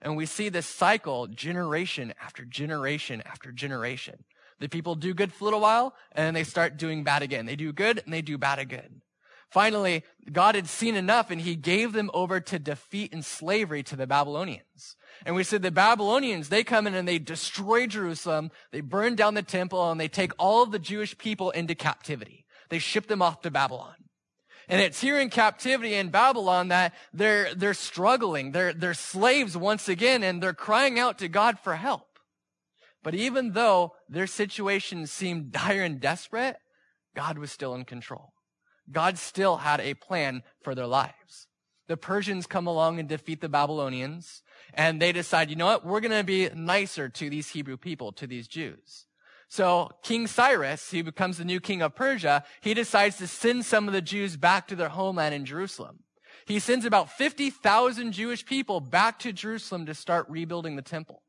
And 0.00 0.16
we 0.16 0.26
see 0.26 0.48
this 0.48 0.66
cycle 0.66 1.28
generation 1.28 2.12
after 2.20 2.44
generation 2.44 3.22
after 3.24 3.52
generation. 3.52 4.24
The 4.62 4.68
people 4.68 4.94
do 4.94 5.12
good 5.12 5.32
for 5.32 5.42
a 5.42 5.46
little 5.46 5.60
while 5.60 5.92
and 6.12 6.24
then 6.24 6.34
they 6.34 6.44
start 6.44 6.76
doing 6.76 7.02
bad 7.02 7.20
again. 7.20 7.46
They 7.46 7.56
do 7.56 7.72
good 7.72 8.00
and 8.04 8.14
they 8.14 8.22
do 8.22 8.38
bad 8.38 8.60
again. 8.60 9.02
Finally, 9.50 10.04
God 10.30 10.54
had 10.54 10.68
seen 10.68 10.94
enough 10.94 11.32
and 11.32 11.40
he 11.40 11.56
gave 11.56 11.92
them 11.92 12.12
over 12.14 12.38
to 12.38 12.60
defeat 12.60 13.12
and 13.12 13.24
slavery 13.24 13.82
to 13.82 13.96
the 13.96 14.06
Babylonians. 14.06 14.94
And 15.26 15.34
we 15.34 15.42
said 15.42 15.62
the 15.62 15.72
Babylonians, 15.72 16.48
they 16.48 16.62
come 16.62 16.86
in 16.86 16.94
and 16.94 17.08
they 17.08 17.18
destroy 17.18 17.88
Jerusalem, 17.88 18.52
they 18.70 18.80
burn 18.80 19.16
down 19.16 19.34
the 19.34 19.42
temple, 19.42 19.90
and 19.90 20.00
they 20.00 20.06
take 20.06 20.30
all 20.38 20.62
of 20.62 20.70
the 20.70 20.78
Jewish 20.78 21.18
people 21.18 21.50
into 21.50 21.74
captivity. 21.74 22.46
They 22.68 22.78
ship 22.78 23.08
them 23.08 23.20
off 23.20 23.40
to 23.40 23.50
Babylon. 23.50 23.96
And 24.68 24.80
it's 24.80 25.00
here 25.00 25.18
in 25.18 25.28
captivity 25.28 25.94
in 25.94 26.10
Babylon 26.10 26.68
that 26.68 26.94
they're, 27.12 27.52
they're 27.52 27.74
struggling. 27.74 28.52
They're, 28.52 28.72
they're 28.72 28.94
slaves 28.94 29.56
once 29.56 29.88
again, 29.88 30.22
and 30.22 30.40
they're 30.40 30.54
crying 30.54 31.00
out 31.00 31.18
to 31.18 31.26
God 31.26 31.58
for 31.58 31.74
help. 31.74 32.11
But 33.02 33.14
even 33.14 33.52
though 33.52 33.92
their 34.08 34.26
situation 34.26 35.06
seemed 35.06 35.52
dire 35.52 35.82
and 35.82 36.00
desperate, 36.00 36.56
God 37.16 37.38
was 37.38 37.50
still 37.50 37.74
in 37.74 37.84
control. 37.84 38.32
God 38.90 39.18
still 39.18 39.58
had 39.58 39.80
a 39.80 39.94
plan 39.94 40.42
for 40.62 40.74
their 40.74 40.86
lives. 40.86 41.48
The 41.88 41.96
Persians 41.96 42.46
come 42.46 42.66
along 42.66 43.00
and 43.00 43.08
defeat 43.08 43.40
the 43.40 43.48
Babylonians 43.48 44.42
and 44.74 45.00
they 45.00 45.12
decide, 45.12 45.50
you 45.50 45.56
know 45.56 45.66
what? 45.66 45.84
We're 45.84 46.00
going 46.00 46.12
to 46.12 46.24
be 46.24 46.48
nicer 46.54 47.08
to 47.08 47.30
these 47.30 47.50
Hebrew 47.50 47.76
people, 47.76 48.12
to 48.12 48.26
these 48.26 48.48
Jews. 48.48 49.06
So 49.48 49.90
King 50.02 50.26
Cyrus, 50.26 50.90
he 50.90 51.02
becomes 51.02 51.36
the 51.36 51.44
new 51.44 51.60
king 51.60 51.82
of 51.82 51.94
Persia, 51.94 52.44
he 52.62 52.72
decides 52.72 53.18
to 53.18 53.26
send 53.26 53.66
some 53.66 53.86
of 53.86 53.92
the 53.92 54.00
Jews 54.00 54.36
back 54.36 54.66
to 54.68 54.76
their 54.76 54.88
homeland 54.88 55.34
in 55.34 55.44
Jerusalem. 55.44 55.98
He 56.46 56.58
sends 56.58 56.84
about 56.84 57.10
50,000 57.10 58.12
Jewish 58.12 58.46
people 58.46 58.80
back 58.80 59.18
to 59.20 59.32
Jerusalem 59.32 59.86
to 59.86 59.94
start 59.94 60.26
rebuilding 60.30 60.76
the 60.76 60.82
temple. 60.82 61.22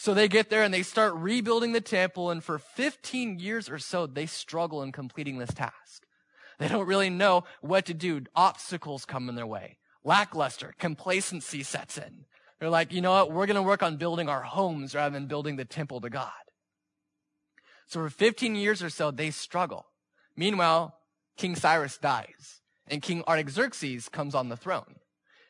So 0.00 0.14
they 0.14 0.28
get 0.28 0.48
there 0.48 0.62
and 0.62 0.72
they 0.72 0.82
start 0.82 1.12
rebuilding 1.14 1.72
the 1.72 1.80
temple 1.82 2.30
and 2.30 2.42
for 2.42 2.58
15 2.58 3.38
years 3.38 3.68
or 3.68 3.78
so, 3.78 4.06
they 4.06 4.24
struggle 4.24 4.82
in 4.82 4.92
completing 4.92 5.36
this 5.36 5.52
task. 5.52 6.06
They 6.58 6.68
don't 6.68 6.86
really 6.86 7.10
know 7.10 7.44
what 7.60 7.84
to 7.84 7.92
do. 7.92 8.22
Obstacles 8.34 9.04
come 9.04 9.28
in 9.28 9.34
their 9.34 9.46
way. 9.46 9.76
Lackluster, 10.02 10.74
complacency 10.78 11.62
sets 11.62 11.98
in. 11.98 12.24
They're 12.58 12.70
like, 12.70 12.94
you 12.94 13.02
know 13.02 13.10
what? 13.10 13.30
We're 13.30 13.44
going 13.44 13.56
to 13.56 13.62
work 13.62 13.82
on 13.82 13.98
building 13.98 14.30
our 14.30 14.40
homes 14.40 14.94
rather 14.94 15.12
than 15.12 15.26
building 15.26 15.56
the 15.56 15.66
temple 15.66 16.00
to 16.00 16.08
God. 16.08 16.30
So 17.86 18.00
for 18.00 18.08
15 18.08 18.54
years 18.54 18.82
or 18.82 18.88
so, 18.88 19.10
they 19.10 19.30
struggle. 19.30 19.84
Meanwhile, 20.34 20.94
King 21.36 21.56
Cyrus 21.56 21.98
dies 21.98 22.62
and 22.86 23.02
King 23.02 23.22
Artaxerxes 23.28 24.08
comes 24.08 24.34
on 24.34 24.48
the 24.48 24.56
throne. 24.56 24.96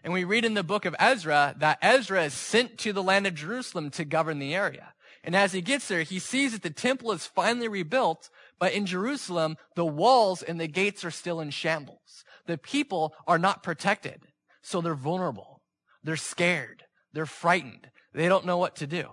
And 0.02 0.12
we 0.12 0.24
read 0.24 0.44
in 0.44 0.54
the 0.54 0.62
book 0.62 0.84
of 0.84 0.96
Ezra 0.98 1.54
that 1.58 1.78
Ezra 1.82 2.24
is 2.24 2.34
sent 2.34 2.78
to 2.78 2.92
the 2.92 3.02
land 3.02 3.26
of 3.26 3.34
Jerusalem 3.34 3.90
to 3.90 4.04
govern 4.04 4.38
the 4.38 4.54
area. 4.54 4.94
And 5.22 5.36
as 5.36 5.52
he 5.52 5.60
gets 5.60 5.88
there, 5.88 6.02
he 6.02 6.18
sees 6.18 6.52
that 6.52 6.62
the 6.62 6.70
temple 6.70 7.12
is 7.12 7.26
finally 7.26 7.68
rebuilt, 7.68 8.30
but 8.58 8.72
in 8.72 8.86
Jerusalem, 8.86 9.56
the 9.76 9.84
walls 9.84 10.42
and 10.42 10.58
the 10.58 10.66
gates 10.66 11.04
are 11.04 11.10
still 11.10 11.40
in 11.40 11.50
shambles. 11.50 12.24
The 12.46 12.56
people 12.56 13.14
are 13.26 13.38
not 13.38 13.62
protected, 13.62 14.22
so 14.62 14.80
they're 14.80 14.94
vulnerable. 14.94 15.60
They're 16.02 16.16
scared. 16.16 16.84
They're 17.12 17.26
frightened. 17.26 17.90
They 18.14 18.28
don't 18.28 18.46
know 18.46 18.56
what 18.56 18.76
to 18.76 18.86
do. 18.86 19.10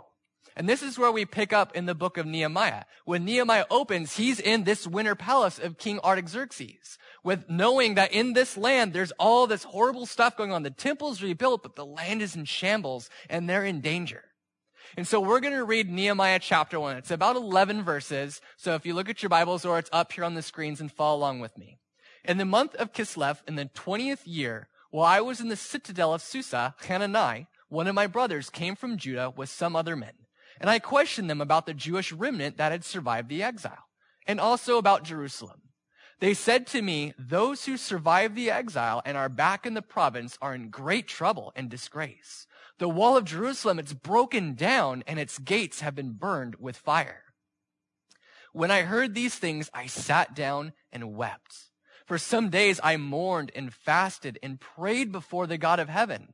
And 0.57 0.67
this 0.67 0.81
is 0.81 0.97
where 0.97 1.11
we 1.11 1.23
pick 1.23 1.53
up 1.53 1.75
in 1.75 1.85
the 1.85 1.93
book 1.93 2.17
of 2.17 2.25
Nehemiah. 2.25 2.85
When 3.05 3.23
Nehemiah 3.23 3.65
opens, 3.69 4.17
he's 4.17 4.39
in 4.39 4.63
this 4.63 4.87
winter 4.87 5.13
palace 5.13 5.59
of 5.59 5.77
King 5.77 5.99
Artaxerxes 5.99 6.97
with 7.23 7.47
knowing 7.47 7.93
that 7.93 8.11
in 8.11 8.33
this 8.33 8.57
land, 8.57 8.91
there's 8.91 9.11
all 9.19 9.45
this 9.45 9.65
horrible 9.65 10.07
stuff 10.07 10.35
going 10.35 10.51
on. 10.51 10.63
The 10.63 10.71
temple's 10.71 11.21
rebuilt, 11.21 11.61
but 11.61 11.75
the 11.75 11.85
land 11.85 12.23
is 12.23 12.35
in 12.35 12.45
shambles 12.45 13.07
and 13.29 13.47
they're 13.47 13.65
in 13.65 13.81
danger. 13.81 14.23
And 14.97 15.07
so 15.07 15.19
we're 15.19 15.41
going 15.41 15.53
to 15.53 15.63
read 15.63 15.91
Nehemiah 15.91 16.39
chapter 16.39 16.79
one. 16.79 16.97
It's 16.97 17.11
about 17.11 17.35
11 17.35 17.83
verses. 17.83 18.41
So 18.55 18.73
if 18.73 18.83
you 18.83 18.95
look 18.95 19.09
at 19.09 19.21
your 19.21 19.29
Bibles 19.29 19.63
or 19.63 19.77
it's 19.77 19.91
up 19.93 20.11
here 20.11 20.23
on 20.23 20.33
the 20.33 20.41
screens 20.41 20.81
and 20.81 20.91
follow 20.91 21.19
along 21.19 21.39
with 21.39 21.55
me. 21.55 21.77
In 22.25 22.37
the 22.37 22.45
month 22.45 22.73
of 22.75 22.93
Kislev, 22.93 23.43
in 23.47 23.57
the 23.57 23.69
20th 23.75 24.21
year, 24.25 24.69
while 24.89 25.05
I 25.05 25.21
was 25.21 25.39
in 25.39 25.49
the 25.49 25.55
citadel 25.55 26.15
of 26.15 26.23
Susa, 26.23 26.73
Hanani, 26.87 27.45
one 27.69 27.85
of 27.85 27.93
my 27.93 28.07
brothers 28.07 28.49
came 28.49 28.75
from 28.75 28.97
Judah 28.97 29.29
with 29.29 29.49
some 29.49 29.75
other 29.75 29.95
men. 29.95 30.13
And 30.59 30.69
I 30.69 30.79
questioned 30.79 31.29
them 31.29 31.41
about 31.41 31.65
the 31.65 31.73
Jewish 31.73 32.11
remnant 32.11 32.57
that 32.57 32.71
had 32.71 32.83
survived 32.83 33.29
the 33.29 33.43
exile 33.43 33.85
and 34.25 34.39
also 34.39 34.77
about 34.77 35.03
Jerusalem. 35.03 35.61
They 36.19 36.33
said 36.33 36.65
to 36.67 36.81
me, 36.81 37.13
those 37.17 37.65
who 37.65 37.77
survived 37.77 38.35
the 38.35 38.49
exile 38.49 39.01
and 39.05 39.15
are 39.15 39.29
back 39.29 39.65
in 39.65 39.75
the 39.75 39.83
province 39.83 40.37
are 40.41 40.55
in 40.55 40.69
great 40.69 41.07
trouble 41.07 41.53
and 41.55 41.69
disgrace. 41.69 42.47
The 42.79 42.89
wall 42.89 43.17
of 43.17 43.25
Jerusalem, 43.25 43.77
it's 43.77 43.93
broken 43.93 44.55
down 44.55 45.03
and 45.05 45.19
its 45.19 45.37
gates 45.37 45.81
have 45.81 45.95
been 45.95 46.13
burned 46.13 46.55
with 46.59 46.75
fire. 46.75 47.23
When 48.51 48.71
I 48.71 48.81
heard 48.81 49.13
these 49.13 49.35
things, 49.35 49.69
I 49.73 49.85
sat 49.85 50.35
down 50.35 50.73
and 50.91 51.15
wept. 51.15 51.69
For 52.07 52.17
some 52.17 52.49
days 52.49 52.79
I 52.83 52.97
mourned 52.97 53.51
and 53.55 53.73
fasted 53.73 54.39
and 54.41 54.59
prayed 54.59 55.11
before 55.11 55.45
the 55.45 55.57
God 55.57 55.79
of 55.79 55.89
heaven. 55.89 56.33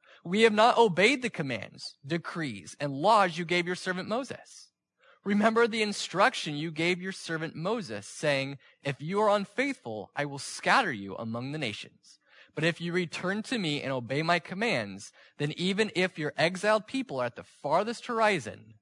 We 0.23 0.41
have 0.41 0.53
not 0.53 0.77
obeyed 0.77 1.21
the 1.21 1.29
commands, 1.29 1.95
decrees, 2.05 2.75
and 2.79 2.93
laws 2.93 3.37
you 3.37 3.45
gave 3.45 3.65
your 3.65 3.75
servant 3.75 4.07
Moses. 4.07 4.69
Remember 5.23 5.67
the 5.67 5.81
instruction 5.81 6.55
you 6.55 6.71
gave 6.71 7.01
your 7.01 7.11
servant 7.11 7.55
Moses, 7.55 8.07
saying, 8.07 8.57
If 8.83 8.95
you 8.99 9.19
are 9.21 9.35
unfaithful, 9.35 10.11
I 10.15 10.25
will 10.25 10.39
scatter 10.39 10.91
you 10.91 11.15
among 11.15 11.51
the 11.51 11.59
nations. 11.59 12.19
But 12.53 12.63
if 12.63 12.81
you 12.81 12.91
return 12.91 13.43
to 13.43 13.57
me 13.57 13.81
and 13.81 13.91
obey 13.91 14.23
my 14.23 14.39
commands, 14.39 15.11
then 15.37 15.53
even 15.57 15.91
if 15.95 16.19
your 16.19 16.33
exiled 16.37 16.85
people 16.85 17.19
are 17.21 17.25
at 17.25 17.35
the 17.35 17.43
farthest 17.43 18.07
horizon, 18.07 18.75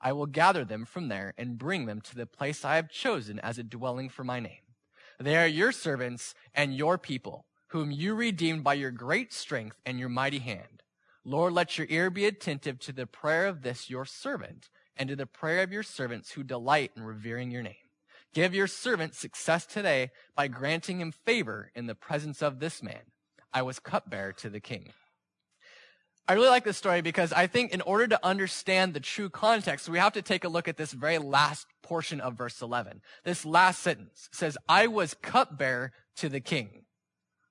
I 0.00 0.12
will 0.12 0.26
gather 0.26 0.64
them 0.64 0.84
from 0.84 1.08
there 1.08 1.32
and 1.38 1.58
bring 1.58 1.86
them 1.86 2.00
to 2.00 2.16
the 2.16 2.26
place 2.26 2.64
I 2.64 2.76
have 2.76 2.90
chosen 2.90 3.38
as 3.38 3.56
a 3.56 3.62
dwelling 3.62 4.08
for 4.08 4.24
my 4.24 4.40
name. 4.40 4.62
They 5.20 5.36
are 5.36 5.46
your 5.46 5.70
servants 5.70 6.34
and 6.54 6.74
your 6.74 6.98
people 6.98 7.46
whom 7.72 7.90
you 7.90 8.14
redeemed 8.14 8.62
by 8.62 8.74
your 8.74 8.90
great 8.90 9.32
strength 9.32 9.80
and 9.86 9.98
your 9.98 10.10
mighty 10.10 10.40
hand. 10.40 10.82
Lord, 11.24 11.54
let 11.54 11.78
your 11.78 11.86
ear 11.88 12.10
be 12.10 12.26
attentive 12.26 12.78
to 12.80 12.92
the 12.92 13.06
prayer 13.06 13.46
of 13.46 13.62
this 13.62 13.88
your 13.88 14.04
servant 14.04 14.68
and 14.94 15.08
to 15.08 15.16
the 15.16 15.24
prayer 15.24 15.62
of 15.62 15.72
your 15.72 15.82
servants 15.82 16.32
who 16.32 16.42
delight 16.42 16.90
in 16.94 17.02
revering 17.02 17.50
your 17.50 17.62
name. 17.62 17.74
Give 18.34 18.54
your 18.54 18.66
servant 18.66 19.14
success 19.14 19.64
today 19.64 20.10
by 20.36 20.48
granting 20.48 21.00
him 21.00 21.12
favor 21.12 21.70
in 21.74 21.86
the 21.86 21.94
presence 21.94 22.42
of 22.42 22.60
this 22.60 22.82
man. 22.82 23.04
I 23.54 23.62
was 23.62 23.78
cupbearer 23.78 24.34
to 24.34 24.50
the 24.50 24.60
king. 24.60 24.90
I 26.28 26.34
really 26.34 26.48
like 26.48 26.64
this 26.64 26.76
story 26.76 27.00
because 27.00 27.32
I 27.32 27.46
think 27.46 27.72
in 27.72 27.80
order 27.80 28.06
to 28.08 28.26
understand 28.26 28.92
the 28.92 29.00
true 29.00 29.30
context, 29.30 29.88
we 29.88 29.98
have 29.98 30.12
to 30.12 30.22
take 30.22 30.44
a 30.44 30.48
look 30.48 30.68
at 30.68 30.76
this 30.76 30.92
very 30.92 31.16
last 31.16 31.66
portion 31.82 32.20
of 32.20 32.34
verse 32.34 32.60
11. 32.60 33.00
This 33.24 33.46
last 33.46 33.82
sentence 33.82 34.28
says, 34.30 34.58
I 34.68 34.88
was 34.88 35.14
cupbearer 35.22 35.92
to 36.16 36.28
the 36.28 36.40
king. 36.40 36.81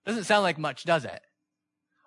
Doesn't 0.06 0.24
sound 0.24 0.44
like 0.44 0.58
much, 0.58 0.84
does 0.84 1.06
it? 1.06 1.22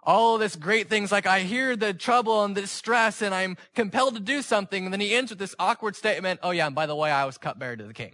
All 0.03 0.37
this 0.37 0.57
great 0.57 0.89
things 0.89 1.11
like 1.11 1.27
I 1.27 1.41
hear 1.41 1.77
the 1.77 1.95
trouble 1.95 2.45
and 2.45 2.55
the 2.55 2.67
stress 2.67 3.23
and 3.23 3.35
I'm 3.35 3.57
compelled 3.75 4.15
to 4.15 4.21
do 4.21 4.43
something. 4.43 4.85
And 4.85 4.93
then 4.93 5.01
he 5.01 5.15
ends 5.15 5.31
with 5.31 5.39
this 5.39 5.55
awkward 5.59 5.97
statement. 5.97 6.41
Oh 6.43 6.51
yeah. 6.51 6.67
And 6.67 6.75
by 6.75 6.87
the 6.87 6.97
way, 6.97 7.11
I 7.11 7.25
was 7.25 7.39
cupbearer 7.39 7.77
to 7.77 7.85
the 7.85 7.95
king. 7.95 8.13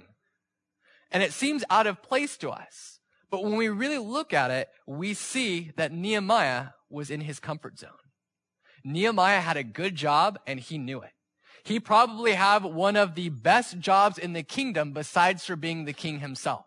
And 1.10 1.22
it 1.22 1.32
seems 1.32 1.64
out 1.68 1.88
of 1.88 2.02
place 2.02 2.36
to 2.38 2.50
us. 2.50 3.00
But 3.30 3.42
when 3.42 3.56
we 3.56 3.68
really 3.68 3.98
look 3.98 4.32
at 4.32 4.50
it, 4.50 4.68
we 4.86 5.14
see 5.14 5.72
that 5.76 5.92
Nehemiah 5.92 6.68
was 6.88 7.10
in 7.10 7.22
his 7.22 7.40
comfort 7.40 7.78
zone. 7.78 7.90
Nehemiah 8.84 9.40
had 9.40 9.56
a 9.56 9.64
good 9.64 9.94
job 9.96 10.38
and 10.46 10.60
he 10.60 10.78
knew 10.78 11.00
it. 11.00 11.12
He 11.64 11.78
probably 11.80 12.32
had 12.32 12.64
one 12.64 12.96
of 12.96 13.14
the 13.14 13.28
best 13.28 13.78
jobs 13.78 14.16
in 14.16 14.32
the 14.32 14.42
kingdom 14.42 14.92
besides 14.92 15.44
for 15.44 15.56
being 15.56 15.84
the 15.84 15.92
king 15.92 16.20
himself. 16.20 16.66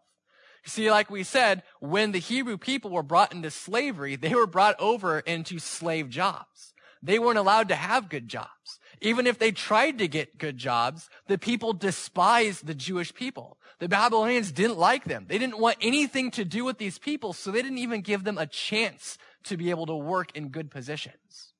See, 0.65 0.89
like 0.89 1.09
we 1.09 1.23
said, 1.23 1.63
when 1.79 2.11
the 2.11 2.19
Hebrew 2.19 2.57
people 2.57 2.91
were 2.91 3.03
brought 3.03 3.33
into 3.33 3.51
slavery, 3.51 4.15
they 4.15 4.33
were 4.33 4.47
brought 4.47 4.79
over 4.79 5.19
into 5.19 5.59
slave 5.59 6.09
jobs. 6.09 6.73
They 7.01 7.19
weren't 7.19 7.37
allowed 7.37 7.67
to 7.67 7.75
have 7.75 8.07
good 8.07 8.29
jobs. 8.29 8.79
Even 9.01 9.27
if 9.27 9.37
they 9.37 9.51
tried 9.51 9.97
to 9.97 10.07
get 10.07 10.37
good 10.37 10.57
jobs, 10.57 11.09
the 11.27 11.37
people 11.37 11.73
despised 11.73 12.65
the 12.65 12.73
Jewish 12.73 13.13
people. 13.13 13.57
The 13.79 13.89
Babylonians 13.89 14.53
didn't 14.53 14.77
like 14.77 15.03
them. 15.03 15.25
They 15.27 15.37
didn't 15.37 15.59
want 15.59 15.77
anything 15.81 16.31
to 16.31 16.45
do 16.45 16.63
with 16.63 16.77
these 16.77 16.97
people, 16.97 17.33
so 17.33 17.51
they 17.51 17.61
didn't 17.61 17.79
even 17.79 17.99
give 17.99 18.23
them 18.23 18.37
a 18.37 18.47
chance 18.47 19.17
to 19.43 19.57
be 19.57 19.69
able 19.69 19.85
to 19.87 19.95
work 19.95 20.33
in 20.37 20.47
good 20.47 20.71
positions. 20.71 21.51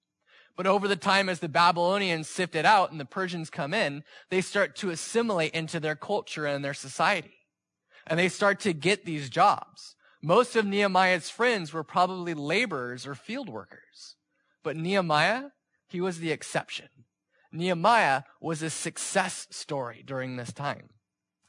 But 0.55 0.67
over 0.67 0.88
the 0.88 0.95
time, 0.95 1.27
as 1.27 1.41
the 1.41 1.50
Babylonians 1.50 2.29
sifted 2.29 2.65
out 2.65 2.91
and 2.91 3.00
the 3.00 3.05
Persians 3.05 3.50
come 3.50 3.74
in, 3.74 4.05
they 4.29 4.39
start 4.39 4.77
to 4.77 4.91
assimilate 4.91 5.53
into 5.53 5.81
their 5.81 5.95
culture 5.95 6.45
and 6.45 6.63
their 6.63 6.75
society 6.75 7.43
and 8.07 8.19
they 8.19 8.29
start 8.29 8.60
to 8.62 8.74
get 8.74 9.05
these 9.05 9.29
jobs. 9.29 9.95
Most 10.22 10.55
of 10.55 10.65
Nehemiah's 10.65 11.29
friends 11.29 11.74
were 11.74 11.83
probably 11.83 12.33
laborers 12.33 13.05
or 13.05 13.15
field 13.15 13.50
workers. 13.50 14.15
But 14.63 14.77
Nehemiah, 14.77 15.50
he 15.88 16.00
was 16.00 16.19
the 16.19 16.31
exception. 16.31 16.88
Nehemiah 17.51 18.24
was 18.41 18.62
a 18.62 18.69
success 18.69 19.48
story 19.51 20.03
during 20.05 20.38
this 20.38 20.53
time. 20.53 20.89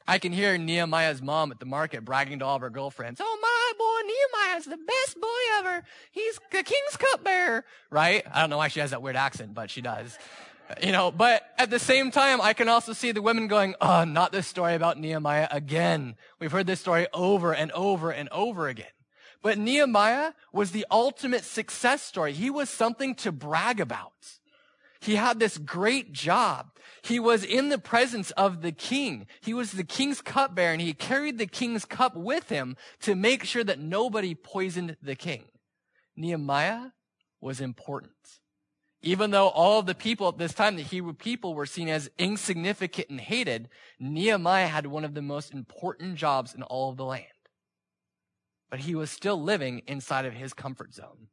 I 0.06 0.18
can 0.18 0.32
hear 0.32 0.58
Nehemiah's 0.58 1.22
mom 1.22 1.50
at 1.50 1.60
the 1.60 1.66
market 1.66 2.04
bragging 2.04 2.40
to 2.40 2.44
all 2.44 2.56
of 2.56 2.62
her 2.62 2.68
girlfriends, 2.68 3.20
Oh, 3.22 3.38
my 3.40 3.72
boy 3.78 4.44
Nehemiah's 4.44 4.64
the 4.66 4.76
best 4.76 5.20
boy 5.20 5.28
ever. 5.58 5.82
He's 6.10 6.38
the 6.50 6.62
king's 6.62 6.96
cupbearer, 6.98 7.64
right? 7.90 8.22
I 8.30 8.40
don't 8.40 8.50
know 8.50 8.58
why 8.58 8.68
she 8.68 8.80
has 8.80 8.90
that 8.90 9.00
weird 9.00 9.16
accent, 9.16 9.54
but 9.54 9.70
she 9.70 9.80
does. 9.80 10.18
You 10.82 10.92
know, 10.92 11.10
but 11.10 11.42
at 11.58 11.70
the 11.70 11.78
same 11.78 12.10
time, 12.10 12.40
I 12.40 12.54
can 12.54 12.68
also 12.68 12.92
see 12.92 13.12
the 13.12 13.22
women 13.22 13.48
going, 13.48 13.74
oh, 13.80 14.04
not 14.04 14.32
this 14.32 14.46
story 14.46 14.74
about 14.74 14.98
Nehemiah 14.98 15.48
again. 15.50 16.16
We've 16.40 16.52
heard 16.52 16.66
this 16.66 16.80
story 16.80 17.06
over 17.12 17.54
and 17.54 17.70
over 17.72 18.10
and 18.10 18.28
over 18.30 18.68
again. 18.68 18.86
But 19.42 19.58
Nehemiah 19.58 20.32
was 20.52 20.70
the 20.70 20.86
ultimate 20.90 21.44
success 21.44 22.02
story. 22.02 22.32
He 22.32 22.48
was 22.48 22.70
something 22.70 23.14
to 23.16 23.30
brag 23.30 23.78
about. 23.78 24.12
He 25.00 25.16
had 25.16 25.38
this 25.38 25.58
great 25.58 26.12
job. 26.12 26.70
He 27.02 27.20
was 27.20 27.44
in 27.44 27.68
the 27.68 27.78
presence 27.78 28.30
of 28.30 28.62
the 28.62 28.72
king. 28.72 29.26
He 29.42 29.52
was 29.52 29.72
the 29.72 29.84
king's 29.84 30.22
cupbearer 30.22 30.72
and 30.72 30.80
he 30.80 30.94
carried 30.94 31.36
the 31.36 31.46
king's 31.46 31.84
cup 31.84 32.16
with 32.16 32.48
him 32.48 32.78
to 33.00 33.14
make 33.14 33.44
sure 33.44 33.64
that 33.64 33.78
nobody 33.78 34.34
poisoned 34.34 34.96
the 35.02 35.14
king. 35.14 35.44
Nehemiah 36.16 36.92
was 37.42 37.60
important. 37.60 38.12
Even 39.04 39.32
though 39.32 39.48
all 39.48 39.80
of 39.80 39.86
the 39.86 39.94
people 39.94 40.28
at 40.28 40.38
this 40.38 40.54
time, 40.54 40.76
the 40.76 40.82
Hebrew 40.82 41.12
people 41.12 41.54
were 41.54 41.66
seen 41.66 41.90
as 41.90 42.10
insignificant 42.18 43.10
and 43.10 43.20
hated, 43.20 43.68
Nehemiah 44.00 44.66
had 44.66 44.86
one 44.86 45.04
of 45.04 45.12
the 45.12 45.20
most 45.20 45.52
important 45.52 46.14
jobs 46.14 46.54
in 46.54 46.62
all 46.62 46.88
of 46.88 46.96
the 46.96 47.04
land. 47.04 47.26
But 48.70 48.80
he 48.80 48.94
was 48.94 49.10
still 49.10 49.40
living 49.40 49.82
inside 49.86 50.24
of 50.24 50.32
his 50.32 50.54
comfort 50.54 50.94
zone. 50.94 51.28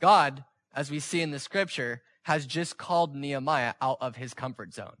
God, 0.00 0.42
as 0.74 0.90
we 0.90 0.98
see 0.98 1.22
in 1.22 1.30
the 1.30 1.38
scripture, 1.38 2.02
has 2.24 2.44
just 2.44 2.76
called 2.76 3.14
Nehemiah 3.14 3.74
out 3.80 3.98
of 4.00 4.16
his 4.16 4.34
comfort 4.34 4.74
zone. 4.74 4.96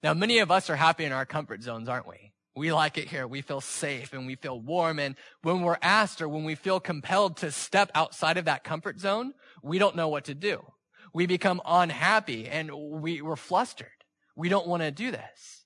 Now, 0.00 0.14
many 0.14 0.38
of 0.38 0.52
us 0.52 0.70
are 0.70 0.76
happy 0.76 1.04
in 1.04 1.10
our 1.10 1.26
comfort 1.26 1.62
zones, 1.62 1.88
aren't 1.88 2.08
we? 2.08 2.31
We 2.54 2.72
like 2.72 2.98
it 2.98 3.08
here. 3.08 3.26
We 3.26 3.40
feel 3.40 3.62
safe 3.62 4.12
and 4.12 4.26
we 4.26 4.34
feel 4.34 4.60
warm. 4.60 4.98
And 4.98 5.16
when 5.42 5.62
we're 5.62 5.78
asked 5.80 6.20
or 6.20 6.28
when 6.28 6.44
we 6.44 6.54
feel 6.54 6.80
compelled 6.80 7.38
to 7.38 7.50
step 7.50 7.90
outside 7.94 8.36
of 8.36 8.44
that 8.44 8.64
comfort 8.64 9.00
zone, 9.00 9.32
we 9.62 9.78
don't 9.78 9.96
know 9.96 10.08
what 10.08 10.24
to 10.24 10.34
do. 10.34 10.62
We 11.14 11.26
become 11.26 11.62
unhappy 11.64 12.48
and 12.48 12.70
we, 12.72 13.22
we're 13.22 13.36
flustered. 13.36 13.88
We 14.36 14.48
don't 14.48 14.66
want 14.66 14.82
to 14.82 14.90
do 14.90 15.10
this. 15.10 15.64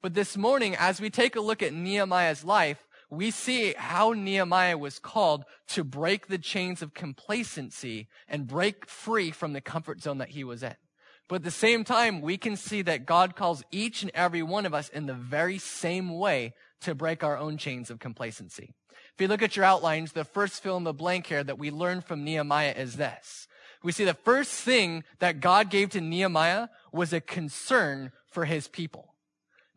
But 0.00 0.14
this 0.14 0.36
morning, 0.36 0.76
as 0.76 1.00
we 1.00 1.10
take 1.10 1.34
a 1.34 1.40
look 1.40 1.62
at 1.62 1.72
Nehemiah's 1.72 2.44
life, 2.44 2.86
we 3.10 3.30
see 3.30 3.74
how 3.76 4.12
Nehemiah 4.12 4.78
was 4.78 4.98
called 4.98 5.44
to 5.68 5.82
break 5.82 6.26
the 6.26 6.38
chains 6.38 6.82
of 6.82 6.94
complacency 6.94 8.08
and 8.28 8.46
break 8.46 8.88
free 8.88 9.30
from 9.30 9.54
the 9.54 9.60
comfort 9.60 10.02
zone 10.02 10.18
that 10.18 10.30
he 10.30 10.44
was 10.44 10.62
in. 10.62 10.74
But 11.28 11.36
at 11.36 11.44
the 11.44 11.50
same 11.50 11.84
time, 11.84 12.22
we 12.22 12.38
can 12.38 12.56
see 12.56 12.82
that 12.82 13.04
God 13.04 13.36
calls 13.36 13.62
each 13.70 14.02
and 14.02 14.10
every 14.14 14.42
one 14.42 14.64
of 14.64 14.72
us 14.72 14.88
in 14.88 15.06
the 15.06 15.14
very 15.14 15.58
same 15.58 16.18
way 16.18 16.54
to 16.80 16.94
break 16.94 17.22
our 17.22 17.36
own 17.36 17.58
chains 17.58 17.90
of 17.90 17.98
complacency. 17.98 18.72
If 19.14 19.20
you 19.20 19.28
look 19.28 19.42
at 19.42 19.54
your 19.54 19.64
outlines, 19.64 20.12
the 20.12 20.24
first 20.24 20.62
fill 20.62 20.76
in 20.78 20.84
the 20.84 20.92
blank 20.94 21.26
here 21.26 21.44
that 21.44 21.58
we 21.58 21.70
learn 21.70 22.00
from 22.00 22.24
Nehemiah 22.24 22.74
is 22.76 22.96
this. 22.96 23.46
We 23.82 23.92
see 23.92 24.04
the 24.04 24.14
first 24.14 24.52
thing 24.52 25.04
that 25.18 25.40
God 25.40 25.70
gave 25.70 25.90
to 25.90 26.00
Nehemiah 26.00 26.68
was 26.92 27.12
a 27.12 27.20
concern 27.20 28.12
for 28.30 28.44
his 28.44 28.66
people. 28.68 29.14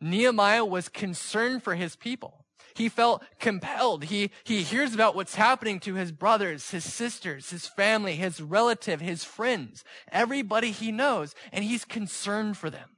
Nehemiah 0.00 0.64
was 0.64 0.88
concerned 0.88 1.62
for 1.62 1.74
his 1.74 1.96
people. 1.96 2.41
He 2.74 2.88
felt 2.88 3.22
compelled. 3.38 4.04
He, 4.04 4.30
he 4.44 4.62
hears 4.62 4.94
about 4.94 5.14
what's 5.14 5.34
happening 5.34 5.80
to 5.80 5.94
his 5.94 6.12
brothers, 6.12 6.70
his 6.70 6.84
sisters, 6.84 7.50
his 7.50 7.66
family, 7.66 8.16
his 8.16 8.40
relative, 8.40 9.00
his 9.00 9.24
friends, 9.24 9.84
everybody 10.10 10.70
he 10.70 10.92
knows, 10.92 11.34
and 11.52 11.64
he's 11.64 11.84
concerned 11.84 12.56
for 12.56 12.70
them. 12.70 12.88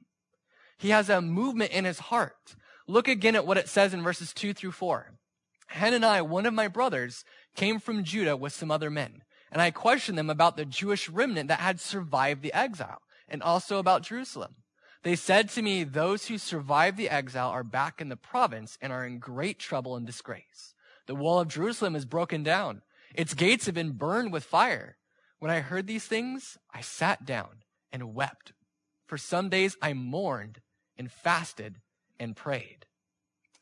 He 0.77 0.89
has 0.89 1.09
a 1.09 1.21
movement 1.21 1.71
in 1.71 1.85
his 1.85 1.99
heart. 1.99 2.55
Look 2.87 3.07
again 3.07 3.35
at 3.35 3.47
what 3.47 3.57
it 3.57 3.69
says 3.69 3.93
in 3.93 4.03
verses 4.03 4.33
two 4.33 4.53
through 4.53 4.73
four. 4.73 5.11
Hananiah, 5.67 6.23
one 6.23 6.45
of 6.45 6.53
my 6.53 6.67
brothers, 6.67 7.23
came 7.55 7.79
from 7.79 8.03
Judah 8.03 8.37
with 8.37 8.53
some 8.53 8.69
other 8.69 8.89
men, 8.89 9.23
and 9.51 9.61
I 9.61 9.71
questioned 9.71 10.17
them 10.17 10.29
about 10.29 10.57
the 10.57 10.65
Jewish 10.65 11.09
remnant 11.09 11.47
that 11.47 11.59
had 11.59 11.79
survived 11.79 12.41
the 12.43 12.53
exile, 12.53 12.99
and 13.27 13.41
also 13.41 13.79
about 13.79 14.03
Jerusalem. 14.03 14.55
They 15.05 15.15
said 15.15 15.49
to 15.49 15.61
me, 15.61 15.83
Those 15.83 16.25
who 16.25 16.39
survived 16.39 16.97
the 16.97 17.11
exile 17.11 17.51
are 17.51 17.63
back 17.63 18.01
in 18.01 18.09
the 18.09 18.17
province 18.17 18.75
and 18.81 18.91
are 18.91 19.05
in 19.05 19.19
great 19.19 19.59
trouble 19.59 19.95
and 19.95 20.03
disgrace. 20.03 20.73
The 21.05 21.13
wall 21.13 21.39
of 21.39 21.47
Jerusalem 21.47 21.95
is 21.95 22.05
broken 22.05 22.41
down. 22.41 22.81
Its 23.13 23.35
gates 23.35 23.67
have 23.67 23.75
been 23.75 23.91
burned 23.91 24.33
with 24.33 24.43
fire. 24.43 24.97
When 25.37 25.51
I 25.51 25.59
heard 25.59 25.85
these 25.85 26.05
things, 26.05 26.57
I 26.73 26.81
sat 26.81 27.23
down 27.23 27.61
and 27.91 28.15
wept. 28.15 28.53
For 29.05 29.19
some 29.19 29.47
days 29.47 29.77
I 29.79 29.93
mourned 29.93 30.61
and 30.97 31.11
fasted 31.11 31.75
and 32.19 32.35
prayed. 32.35 32.87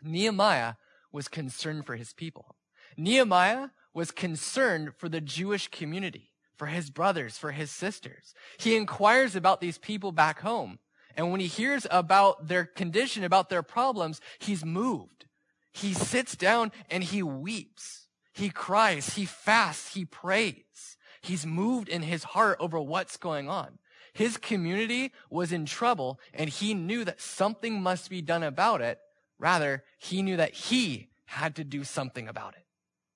Nehemiah 0.02 0.76
was 1.12 1.28
concerned 1.28 1.86
for 1.86 1.98
his 1.98 2.14
people. 2.14 2.56
Nehemiah 2.96 3.72
was 3.94 4.12
concerned 4.12 4.94
for 4.96 5.10
the 5.10 5.20
Jewish 5.20 5.68
community, 5.68 6.32
for 6.56 6.68
his 6.68 6.90
brothers, 6.90 7.38
for 7.38 7.52
his 7.52 7.70
sisters. 7.70 8.34
He 8.58 8.78
inquires 8.78 9.36
about 9.36 9.60
these 9.60 9.78
people 9.78 10.14
back 10.14 10.40
home. 10.40 10.80
And 11.15 11.32
when 11.32 11.39
he 11.39 11.48
hears 11.48 11.86
about 11.91 12.48
their 12.48 12.65
condition, 12.65 13.24
about 13.24 13.50
their 13.50 13.63
problems, 13.63 14.20
he's 14.39 14.65
moved. 14.65 15.25
He 15.72 15.93
sits 15.93 16.36
down 16.36 16.72
and 16.89 17.03
he 17.03 17.24
weeps. 17.24 18.08
He 18.34 18.50
cries. 18.50 19.15
He 19.15 19.25
fasts. 19.25 19.93
He 19.93 20.05
prays. 20.05 20.98
He's 21.22 21.46
moved 21.46 21.88
in 21.89 22.01
his 22.01 22.24
heart 22.24 22.58
over 22.60 22.79
what's 22.79 23.17
going 23.17 23.48
on. 23.48 23.79
His 24.13 24.38
community 24.38 25.12
was 25.29 25.51
in 25.51 25.65
trouble 25.65 26.20
and 26.34 26.50
he 26.50 26.74
knew 26.74 27.03
that 27.05 27.22
something 27.22 27.82
must 27.82 28.10
be 28.10 28.22
done 28.22 28.43
about 28.43 28.82
it. 28.82 29.00
Rather, 29.39 29.84
he 29.98 30.22
knew 30.22 30.38
that 30.38 30.53
he 30.53 31.10
had 31.25 31.55
to 31.55 31.63
do 31.63 31.84
something 31.84 32.27
about 32.27 32.53
it 32.53 32.65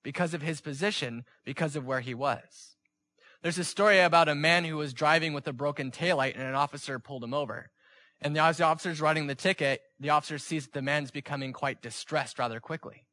because 0.02 0.34
of 0.34 0.42
his 0.42 0.60
position, 0.60 1.24
because 1.44 1.76
of 1.76 1.86
where 1.86 2.00
he 2.00 2.14
was. 2.14 2.76
There's 3.42 3.58
a 3.58 3.64
story 3.64 4.00
about 4.00 4.28
a 4.28 4.34
man 4.34 4.64
who 4.64 4.76
was 4.76 4.92
driving 4.92 5.32
with 5.32 5.46
a 5.46 5.52
broken 5.52 5.90
taillight 5.90 6.34
and 6.34 6.42
an 6.42 6.54
officer 6.54 6.98
pulled 6.98 7.22
him 7.22 7.34
over. 7.34 7.70
And 8.20 8.36
as 8.36 8.56
the 8.56 8.64
officer's 8.64 9.00
writing 9.00 9.28
the 9.28 9.34
ticket, 9.34 9.80
the 10.00 10.10
officer 10.10 10.38
sees 10.38 10.64
that 10.64 10.72
the 10.72 10.82
man's 10.82 11.10
becoming 11.10 11.52
quite 11.52 11.82
distressed 11.82 12.38
rather 12.38 12.58
quickly. 12.58 13.04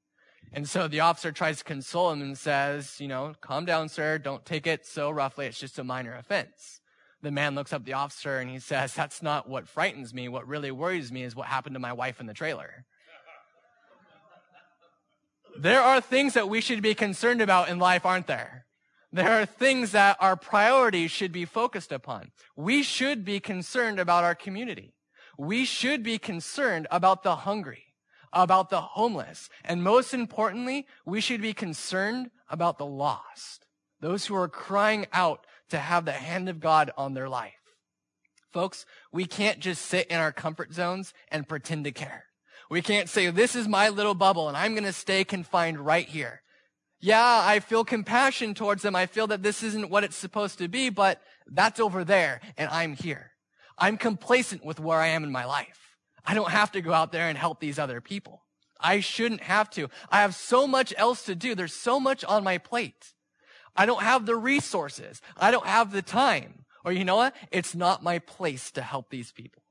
And 0.51 0.67
so 0.67 0.87
the 0.87 1.01
officer 1.01 1.31
tries 1.31 1.59
to 1.59 1.63
console 1.63 2.11
him 2.11 2.21
and 2.21 2.37
says, 2.37 2.99
you 2.99 3.07
know, 3.07 3.33
calm 3.41 3.65
down, 3.65 3.89
sir. 3.89 4.17
Don't 4.17 4.45
take 4.45 4.65
it 4.65 4.85
so 4.85 5.11
roughly. 5.11 5.45
It's 5.45 5.59
just 5.59 5.79
a 5.79 5.83
minor 5.83 6.15
offense. 6.15 6.81
The 7.21 7.31
man 7.31 7.55
looks 7.55 7.73
up 7.73 7.85
the 7.85 7.93
officer 7.93 8.37
and 8.37 8.49
he 8.49 8.59
says, 8.59 8.93
that's 8.93 9.21
not 9.21 9.49
what 9.49 9.67
frightens 9.67 10.13
me. 10.13 10.27
What 10.27 10.47
really 10.47 10.71
worries 10.71 11.11
me 11.11 11.23
is 11.23 11.35
what 11.35 11.47
happened 11.47 11.75
to 11.75 11.79
my 11.79 11.93
wife 11.93 12.19
in 12.19 12.25
the 12.25 12.33
trailer. 12.33 12.85
there 15.57 15.81
are 15.81 16.01
things 16.01 16.33
that 16.33 16.49
we 16.49 16.61
should 16.61 16.81
be 16.81 16.95
concerned 16.95 17.41
about 17.41 17.69
in 17.69 17.77
life, 17.79 18.05
aren't 18.05 18.27
there? 18.27 18.65
There 19.11 19.41
are 19.41 19.45
things 19.45 19.91
that 19.93 20.17
our 20.19 20.35
priorities 20.35 21.11
should 21.11 21.31
be 21.31 21.45
focused 21.45 21.91
upon. 21.91 22.31
We 22.55 22.83
should 22.83 23.23
be 23.23 23.39
concerned 23.39 23.99
about 23.99 24.23
our 24.23 24.35
community 24.35 24.94
we 25.37 25.65
should 25.65 26.03
be 26.03 26.17
concerned 26.17 26.87
about 26.91 27.23
the 27.23 27.35
hungry, 27.37 27.93
about 28.33 28.69
the 28.69 28.81
homeless, 28.81 29.49
and 29.63 29.83
most 29.83 30.13
importantly, 30.13 30.87
we 31.05 31.21
should 31.21 31.41
be 31.41 31.53
concerned 31.53 32.29
about 32.49 32.77
the 32.77 32.85
lost, 32.85 33.65
those 34.01 34.25
who 34.25 34.35
are 34.35 34.47
crying 34.47 35.05
out 35.13 35.45
to 35.69 35.77
have 35.77 36.05
the 36.05 36.11
hand 36.11 36.49
of 36.49 36.59
God 36.59 36.91
on 36.97 37.13
their 37.13 37.29
life. 37.29 37.53
Folks, 38.53 38.85
we 39.11 39.25
can't 39.25 39.59
just 39.59 39.85
sit 39.85 40.07
in 40.07 40.17
our 40.17 40.31
comfort 40.31 40.73
zones 40.73 41.13
and 41.29 41.47
pretend 41.47 41.83
to 41.85 41.91
care. 41.91 42.25
We 42.69 42.81
can't 42.81 43.09
say, 43.09 43.29
this 43.29 43.55
is 43.55 43.67
my 43.67 43.89
little 43.89 44.15
bubble 44.15 44.47
and 44.47 44.57
I'm 44.57 44.73
going 44.73 44.85
to 44.85 44.93
stay 44.93 45.23
confined 45.23 45.79
right 45.79 46.07
here. 46.07 46.41
Yeah, 47.01 47.41
I 47.43 47.59
feel 47.59 47.83
compassion 47.83 48.53
towards 48.53 48.81
them. 48.81 48.95
I 48.95 49.05
feel 49.05 49.27
that 49.27 49.43
this 49.43 49.61
isn't 49.61 49.89
what 49.89 50.03
it's 50.03 50.15
supposed 50.15 50.57
to 50.59 50.67
be, 50.67 50.89
but 50.89 51.21
that's 51.47 51.79
over 51.79 52.03
there 52.03 52.41
and 52.57 52.69
I'm 52.69 52.93
here. 52.95 53.31
I'm 53.77 53.97
complacent 53.97 54.63
with 54.63 54.79
where 54.79 54.99
I 54.99 55.07
am 55.07 55.23
in 55.23 55.31
my 55.31 55.45
life. 55.45 55.97
I 56.25 56.33
don't 56.33 56.51
have 56.51 56.71
to 56.73 56.81
go 56.81 56.93
out 56.93 57.11
there 57.11 57.27
and 57.27 57.37
help 57.37 57.59
these 57.59 57.77
other 57.77 58.01
people. 58.01 58.43
I 58.79 58.99
shouldn't 58.99 59.41
have 59.41 59.69
to. 59.71 59.89
I 60.09 60.21
have 60.21 60.35
so 60.35 60.67
much 60.67 60.93
else 60.97 61.23
to 61.25 61.35
do. 61.35 61.55
There's 61.55 61.73
so 61.73 61.99
much 61.99 62.23
on 62.23 62.43
my 62.43 62.57
plate. 62.57 63.13
I 63.75 63.85
don't 63.85 64.01
have 64.01 64.25
the 64.25 64.35
resources. 64.35 65.21
I 65.37 65.51
don't 65.51 65.67
have 65.67 65.91
the 65.91 66.01
time. 66.01 66.65
Or 66.83 66.91
you 66.91 67.03
know 67.03 67.15
what? 67.15 67.35
It's 67.51 67.75
not 67.75 68.03
my 68.03 68.19
place 68.19 68.71
to 68.71 68.81
help 68.81 69.09
these 69.09 69.31
people. 69.31 69.63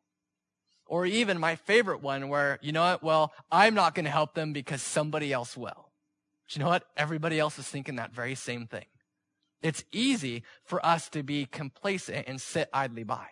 Or 0.86 1.06
even 1.06 1.38
my 1.38 1.56
favorite 1.56 2.02
one 2.02 2.28
where, 2.28 2.58
you 2.60 2.72
know 2.72 2.82
what? 2.82 3.02
Well, 3.02 3.32
I'm 3.50 3.74
not 3.74 3.94
going 3.94 4.04
to 4.04 4.10
help 4.10 4.34
them 4.34 4.52
because 4.52 4.82
somebody 4.82 5.32
else 5.32 5.56
will. 5.56 5.90
But 6.46 6.56
you 6.56 6.62
know 6.62 6.68
what? 6.68 6.84
Everybody 6.96 7.38
else 7.38 7.58
is 7.58 7.66
thinking 7.66 7.96
that 7.96 8.12
very 8.12 8.34
same 8.34 8.66
thing. 8.66 8.84
It's 9.62 9.84
easy 9.92 10.42
for 10.64 10.84
us 10.84 11.08
to 11.10 11.22
be 11.22 11.46
complacent 11.46 12.28
and 12.28 12.40
sit 12.40 12.68
idly 12.72 13.04
by. 13.04 13.28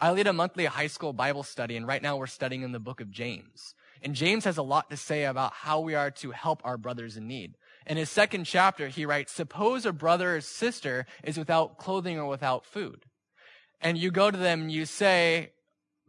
I 0.00 0.12
lead 0.12 0.28
a 0.28 0.32
monthly 0.32 0.66
high 0.66 0.86
school 0.86 1.12
Bible 1.12 1.42
study, 1.42 1.76
and 1.76 1.86
right 1.86 2.02
now 2.02 2.16
we're 2.16 2.28
studying 2.28 2.62
in 2.62 2.70
the 2.70 2.78
book 2.78 3.00
of 3.00 3.10
James. 3.10 3.74
And 4.00 4.14
James 4.14 4.44
has 4.44 4.56
a 4.56 4.62
lot 4.62 4.90
to 4.90 4.96
say 4.96 5.24
about 5.24 5.52
how 5.52 5.80
we 5.80 5.96
are 5.96 6.12
to 6.12 6.30
help 6.30 6.60
our 6.64 6.78
brothers 6.78 7.16
in 7.16 7.26
need. 7.26 7.56
In 7.84 7.96
his 7.96 8.08
second 8.08 8.44
chapter, 8.44 8.88
he 8.88 9.04
writes, 9.04 9.32
Suppose 9.32 9.84
a 9.84 9.92
brother 9.92 10.36
or 10.36 10.40
sister 10.40 11.04
is 11.24 11.36
without 11.36 11.78
clothing 11.78 12.16
or 12.16 12.26
without 12.26 12.64
food. 12.64 13.06
And 13.80 13.98
you 13.98 14.12
go 14.12 14.30
to 14.30 14.36
them 14.36 14.62
and 14.62 14.72
you 14.72 14.86
say, 14.86 15.50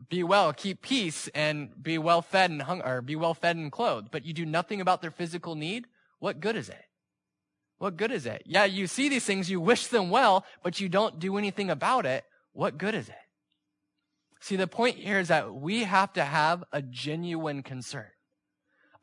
Be 0.07 0.23
well, 0.23 0.53
keep 0.53 0.83
peace, 0.83 1.27
and 1.33 1.71
be 1.81 1.97
well 1.97 2.21
fed 2.21 2.51
and 2.51 2.61
hung, 2.61 2.83
or 2.83 3.01
be 3.01 3.15
well 3.15 3.33
fed 3.33 3.55
and 3.55 3.71
clothed, 3.71 4.09
but 4.11 4.23
you 4.23 4.33
do 4.33 4.45
nothing 4.45 4.81
about 4.81 5.01
their 5.01 5.11
physical 5.11 5.55
need. 5.55 5.87
What 6.19 6.39
good 6.39 6.55
is 6.55 6.69
it? 6.69 6.83
What 7.79 7.97
good 7.97 8.11
is 8.11 8.27
it? 8.27 8.43
Yeah, 8.45 8.65
you 8.65 8.85
see 8.85 9.09
these 9.09 9.25
things, 9.25 9.49
you 9.49 9.59
wish 9.59 9.87
them 9.87 10.11
well, 10.11 10.45
but 10.61 10.79
you 10.79 10.89
don't 10.89 11.17
do 11.17 11.37
anything 11.37 11.71
about 11.71 12.05
it. 12.05 12.23
What 12.51 12.77
good 12.77 12.93
is 12.93 13.09
it? 13.09 13.15
See, 14.41 14.55
the 14.55 14.67
point 14.67 14.97
here 14.97 15.19
is 15.19 15.27
that 15.27 15.53
we 15.53 15.83
have 15.83 16.13
to 16.13 16.23
have 16.23 16.63
a 16.71 16.81
genuine 16.81 17.61
concern. 17.63 18.07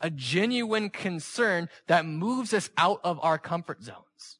A 0.00 0.10
genuine 0.10 0.90
concern 0.90 1.68
that 1.86 2.06
moves 2.06 2.52
us 2.52 2.70
out 2.76 3.00
of 3.04 3.18
our 3.22 3.38
comfort 3.38 3.82
zones. 3.82 4.38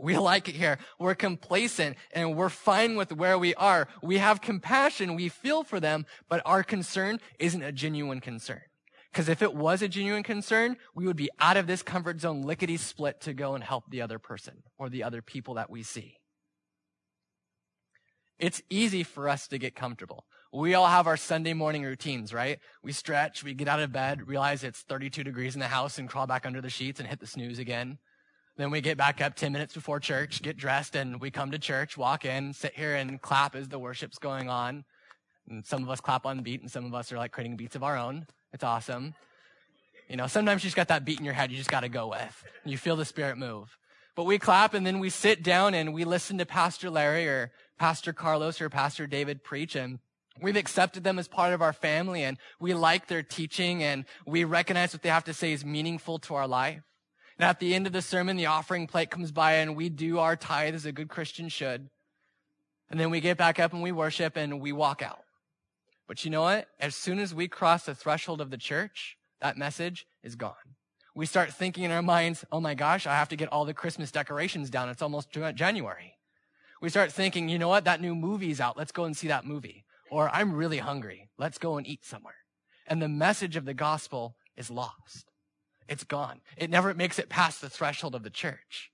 We 0.00 0.16
like 0.16 0.48
it 0.48 0.54
here. 0.54 0.78
We're 0.98 1.14
complacent 1.14 1.96
and 2.12 2.36
we're 2.36 2.48
fine 2.48 2.96
with 2.96 3.12
where 3.12 3.38
we 3.38 3.54
are. 3.54 3.88
We 4.02 4.18
have 4.18 4.40
compassion. 4.40 5.16
We 5.16 5.28
feel 5.28 5.64
for 5.64 5.80
them, 5.80 6.06
but 6.28 6.42
our 6.44 6.62
concern 6.62 7.20
isn't 7.38 7.62
a 7.62 7.72
genuine 7.72 8.20
concern. 8.20 8.60
Because 9.12 9.28
if 9.28 9.42
it 9.42 9.54
was 9.54 9.82
a 9.82 9.88
genuine 9.88 10.22
concern, 10.22 10.76
we 10.94 11.06
would 11.06 11.16
be 11.16 11.30
out 11.40 11.56
of 11.56 11.66
this 11.66 11.82
comfort 11.82 12.20
zone 12.20 12.42
lickety 12.42 12.76
split 12.76 13.20
to 13.22 13.34
go 13.34 13.54
and 13.54 13.64
help 13.64 13.84
the 13.90 14.02
other 14.02 14.18
person 14.18 14.62
or 14.78 14.88
the 14.88 15.02
other 15.02 15.22
people 15.22 15.54
that 15.54 15.70
we 15.70 15.82
see. 15.82 16.16
It's 18.38 18.62
easy 18.70 19.02
for 19.02 19.28
us 19.28 19.48
to 19.48 19.58
get 19.58 19.74
comfortable. 19.74 20.24
We 20.52 20.74
all 20.74 20.86
have 20.86 21.06
our 21.06 21.16
Sunday 21.16 21.52
morning 21.52 21.82
routines, 21.82 22.32
right? 22.32 22.58
We 22.82 22.92
stretch, 22.92 23.44
we 23.44 23.52
get 23.52 23.68
out 23.68 23.80
of 23.80 23.92
bed, 23.92 24.26
realize 24.26 24.64
it's 24.64 24.80
32 24.80 25.24
degrees 25.24 25.54
in 25.54 25.60
the 25.60 25.66
house 25.66 25.98
and 25.98 26.08
crawl 26.08 26.26
back 26.26 26.46
under 26.46 26.60
the 26.60 26.70
sheets 26.70 27.00
and 27.00 27.08
hit 27.08 27.20
the 27.20 27.26
snooze 27.26 27.58
again. 27.58 27.98
Then 28.56 28.70
we 28.70 28.80
get 28.80 28.96
back 28.96 29.20
up 29.20 29.34
10 29.34 29.52
minutes 29.52 29.74
before 29.74 30.00
church, 30.00 30.40
get 30.40 30.56
dressed, 30.56 30.96
and 30.96 31.20
we 31.20 31.30
come 31.30 31.50
to 31.50 31.58
church, 31.58 31.96
walk 31.96 32.24
in, 32.24 32.52
sit 32.52 32.74
here 32.74 32.94
and 32.94 33.20
clap 33.20 33.54
as 33.54 33.68
the 33.68 33.78
worship's 33.78 34.18
going 34.18 34.48
on. 34.48 34.84
And 35.48 35.66
some 35.66 35.82
of 35.82 35.90
us 35.90 36.00
clap 36.00 36.24
on 36.24 36.42
beat 36.42 36.60
and 36.60 36.70
some 36.70 36.84
of 36.84 36.94
us 36.94 37.12
are 37.12 37.18
like 37.18 37.32
creating 37.32 37.56
beats 37.56 37.76
of 37.76 37.82
our 37.82 37.96
own. 37.96 38.26
It's 38.52 38.64
awesome. 38.64 39.14
You 40.08 40.16
know, 40.16 40.26
sometimes 40.26 40.64
you 40.64 40.68
just 40.68 40.76
got 40.76 40.88
that 40.88 41.04
beat 41.04 41.18
in 41.18 41.24
your 41.24 41.34
head 41.34 41.50
you 41.50 41.58
just 41.58 41.70
got 41.70 41.80
to 41.80 41.88
go 41.88 42.08
with. 42.08 42.44
You 42.64 42.78
feel 42.78 42.96
the 42.96 43.04
spirit 43.04 43.36
move. 43.36 43.76
But 44.14 44.24
we 44.24 44.38
clap 44.38 44.74
and 44.74 44.84
then 44.84 44.98
we 44.98 45.10
sit 45.10 45.42
down 45.42 45.74
and 45.74 45.92
we 45.92 46.04
listen 46.04 46.38
to 46.38 46.46
Pastor 46.46 46.90
Larry 46.90 47.28
or 47.28 47.52
Pastor 47.78 48.12
Carlos 48.12 48.60
or 48.60 48.68
Pastor 48.68 49.06
David 49.06 49.44
preach 49.44 49.76
and 49.76 49.98
we've 50.40 50.56
accepted 50.56 51.04
them 51.04 51.18
as 51.18 51.28
part 51.28 51.52
of 51.52 51.62
our 51.62 51.72
family 51.72 52.22
and 52.22 52.38
we 52.60 52.74
like 52.74 53.06
their 53.06 53.22
teaching 53.22 53.82
and 53.82 54.04
we 54.26 54.44
recognize 54.44 54.92
what 54.92 55.02
they 55.02 55.08
have 55.08 55.24
to 55.24 55.34
say 55.34 55.52
is 55.52 55.64
meaningful 55.64 56.18
to 56.20 56.34
our 56.34 56.46
life. 56.46 56.82
And 57.38 57.46
at 57.48 57.60
the 57.60 57.74
end 57.74 57.86
of 57.86 57.92
the 57.92 58.02
sermon, 58.02 58.36
the 58.36 58.46
offering 58.46 58.86
plate 58.86 59.10
comes 59.10 59.30
by 59.30 59.54
and 59.54 59.76
we 59.76 59.88
do 59.88 60.18
our 60.18 60.36
tithe 60.36 60.74
as 60.74 60.86
a 60.86 60.92
good 60.92 61.08
Christian 61.08 61.48
should. 61.48 61.88
And 62.90 62.98
then 62.98 63.10
we 63.10 63.20
get 63.20 63.36
back 63.36 63.60
up 63.60 63.72
and 63.72 63.82
we 63.82 63.92
worship 63.92 64.36
and 64.36 64.60
we 64.60 64.72
walk 64.72 65.02
out. 65.02 65.20
But 66.08 66.24
you 66.24 66.30
know 66.30 66.42
what? 66.42 66.68
As 66.80 66.96
soon 66.96 67.18
as 67.18 67.34
we 67.34 67.46
cross 67.46 67.84
the 67.84 67.94
threshold 67.94 68.40
of 68.40 68.50
the 68.50 68.56
church, 68.56 69.16
that 69.40 69.56
message 69.56 70.06
is 70.22 70.34
gone. 70.36 70.54
We 71.14 71.26
start 71.26 71.52
thinking 71.52 71.84
in 71.84 71.90
our 71.90 72.02
minds, 72.02 72.44
oh 72.50 72.60
my 72.60 72.74
gosh, 72.74 73.06
I 73.06 73.14
have 73.14 73.28
to 73.28 73.36
get 73.36 73.52
all 73.52 73.64
the 73.64 73.74
Christmas 73.74 74.10
decorations 74.10 74.70
down. 74.70 74.88
It's 74.88 75.02
almost 75.02 75.30
January. 75.54 76.17
We 76.80 76.88
start 76.88 77.12
thinking, 77.12 77.48
you 77.48 77.58
know 77.58 77.68
what? 77.68 77.84
That 77.84 78.00
new 78.00 78.14
movie's 78.14 78.60
out. 78.60 78.76
Let's 78.76 78.92
go 78.92 79.04
and 79.04 79.16
see 79.16 79.28
that 79.28 79.44
movie. 79.44 79.84
Or 80.10 80.28
I'm 80.30 80.54
really 80.54 80.78
hungry. 80.78 81.28
Let's 81.38 81.58
go 81.58 81.76
and 81.76 81.86
eat 81.86 82.04
somewhere. 82.04 82.34
And 82.86 83.02
the 83.02 83.08
message 83.08 83.56
of 83.56 83.64
the 83.64 83.74
gospel 83.74 84.36
is 84.56 84.70
lost. 84.70 85.30
It's 85.88 86.04
gone. 86.04 86.40
It 86.56 86.70
never 86.70 86.94
makes 86.94 87.18
it 87.18 87.28
past 87.28 87.60
the 87.60 87.70
threshold 87.70 88.14
of 88.14 88.22
the 88.22 88.30
church. 88.30 88.90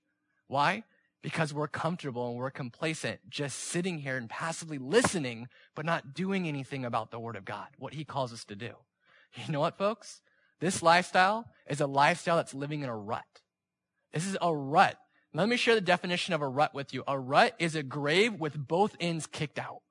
Why? 0.47 0.83
Because 1.21 1.53
we're 1.53 1.67
comfortable 1.67 2.29
and 2.29 2.37
we're 2.37 2.51
complacent, 2.51 3.19
just 3.29 3.57
sitting 3.57 3.99
here 3.99 4.17
and 4.17 4.29
passively 4.29 4.77
listening, 4.77 5.47
but 5.75 5.85
not 5.85 6.13
doing 6.13 6.47
anything 6.47 6.85
about 6.85 7.11
the 7.11 7.19
word 7.19 7.35
of 7.35 7.45
God, 7.45 7.67
what 7.77 7.93
he 7.93 8.05
calls 8.05 8.31
us 8.31 8.45
to 8.45 8.55
do. 8.55 8.71
You 9.35 9.51
know 9.51 9.59
what, 9.59 9.77
folks? 9.77 10.21
This 10.61 10.81
lifestyle 10.81 11.45
is 11.67 11.81
a 11.81 11.87
lifestyle 11.87 12.37
that's 12.37 12.53
living 12.53 12.81
in 12.81 12.89
a 12.89 12.95
rut. 12.95 13.23
This 14.13 14.25
is 14.25 14.37
a 14.41 14.55
rut. 14.55 14.97
Let 15.35 15.49
me 15.49 15.57
share 15.57 15.75
the 15.75 15.81
definition 15.81 16.33
of 16.33 16.41
a 16.41 16.47
rut 16.47 16.73
with 16.73 16.93
you. 16.93 17.03
A 17.07 17.19
rut 17.19 17.55
is 17.59 17.75
a 17.75 17.83
grave 17.83 18.35
with 18.35 18.67
both 18.67 18.95
ends 18.99 19.27
kicked 19.27 19.59
out. 19.59 19.81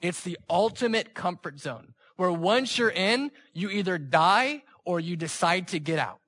It's 0.00 0.22
the 0.22 0.38
ultimate 0.48 1.14
comfort 1.14 1.58
zone 1.58 1.94
where 2.16 2.30
once 2.30 2.76
you're 2.76 2.90
in, 2.90 3.30
you 3.54 3.70
either 3.70 3.96
die 3.96 4.62
or 4.84 5.00
you 5.00 5.16
decide 5.16 5.68
to 5.68 5.78
get 5.78 5.98
out. 5.98 6.20